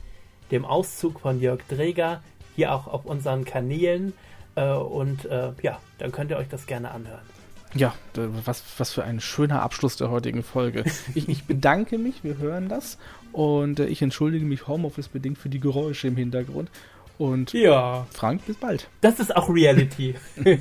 dem 0.52 0.66
Auszug 0.66 1.20
von 1.20 1.40
Jörg 1.40 1.62
Dreger, 1.68 2.24
hier 2.56 2.74
auch 2.74 2.88
auf 2.88 3.06
unseren 3.06 3.46
Kanälen. 3.46 4.14
Äh, 4.56 4.72
und 4.72 5.26
äh, 5.26 5.52
ja, 5.62 5.80
dann 6.00 6.12
könnt 6.12 6.32
ihr 6.32 6.38
euch 6.38 6.50
das 6.50 6.66
gerne 6.66 6.90
anhören. 6.92 7.37
Ja, 7.74 7.94
was, 8.16 8.64
was 8.78 8.94
für 8.94 9.04
ein 9.04 9.20
schöner 9.20 9.62
Abschluss 9.62 9.98
der 9.98 10.10
heutigen 10.10 10.44
Folge. 10.44 10.84
Ich, 11.16 11.28
ich 11.28 11.44
bedanke 11.46 11.98
mich, 11.98 12.24
wir 12.24 12.38
hören 12.38 12.70
das. 12.70 12.98
Und 13.32 13.80
äh, 13.80 13.86
ich 13.86 14.02
entschuldige 14.02 14.46
mich 14.46 14.68
Homeoffice 14.68 15.10
bedingt 15.10 15.38
für 15.38 15.50
die 15.50 15.60
Geräusche 15.60 16.08
im 16.08 16.16
Hintergrund. 16.16 16.70
Und 17.18 17.54
ja. 17.54 18.06
Frank, 18.12 18.46
bis 18.46 18.58
bald. 18.58 18.90
Das 19.02 19.20
ist 19.20 19.36
auch 19.36 19.50
Reality. 19.50 20.16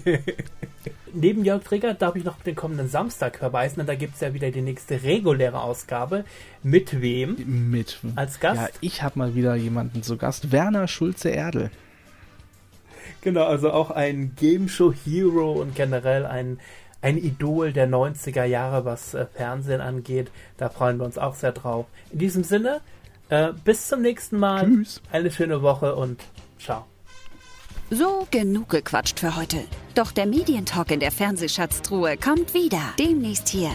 Neben 1.13 1.45
Jörg 1.45 1.63
Träger 1.65 1.95
darf 1.95 2.17
ich 2.17 2.25
noch 2.25 2.41
den 2.41 2.55
kommenden 2.55 2.89
Samstag 2.89 3.39
verweisen, 3.39 3.77
denn 3.79 3.87
da 3.87 3.95
gibt 3.95 4.15
es 4.15 4.21
ja 4.21 4.35
wieder 4.35 4.51
die 4.51 4.63
nächste 4.63 5.03
reguläre 5.03 5.61
Ausgabe. 5.61 6.25
Mit 6.63 7.01
wem? 7.01 7.71
Mit. 7.71 7.99
Als 8.17 8.41
Gast? 8.41 8.61
Ja, 8.61 8.69
ich 8.81 9.03
habe 9.03 9.19
mal 9.19 9.35
wieder 9.35 9.55
jemanden 9.55 10.03
zu 10.03 10.17
Gast. 10.17 10.53
Werner 10.53 10.89
Schulze-Erdel. 10.89 11.71
Genau, 13.21 13.45
also 13.45 13.73
auch 13.73 13.91
ein 13.91 14.33
Game 14.37 14.69
Show 14.69 14.93
Hero 14.93 15.53
und 15.53 15.75
generell 15.75 16.27
ein, 16.27 16.59
ein 17.07 17.19
Idol 17.19 17.73
der 17.73 17.89
90er 17.89 18.45
Jahre, 18.45 18.85
was 18.85 19.15
äh, 19.15 19.27
Fernsehen 19.27 19.81
angeht. 19.81 20.33
Da 20.57 20.69
freuen 20.69 20.99
wir 20.99 21.05
uns 21.05 21.19
auch 21.19 21.37
sehr 21.37 21.53
drauf. 21.53 21.87
In 22.11 22.19
diesem 22.19 22.43
Sinne, 22.43 22.81
äh, 23.29 23.53
bis 23.65 23.87
zum 23.87 24.03
nächsten 24.03 24.41
Mal. 24.41 24.65
Tschüss. 24.67 25.01
Eine 25.13 25.31
schöne 25.31 25.63
Woche 25.63 25.95
und 25.95 26.21
ciao. 26.59 26.85
So, 27.91 28.27
genug 28.33 28.71
gequatscht 28.71 29.21
für 29.21 29.37
heute. 29.37 29.59
Doch 29.95 30.11
der 30.11 30.27
Medientalk 30.27 30.91
in 30.91 30.99
der 30.99 31.13
Fernsehschatztruhe 31.13 32.17
kommt 32.17 32.55
wieder. 32.55 32.83
Demnächst 32.99 33.49
hier. 33.51 33.71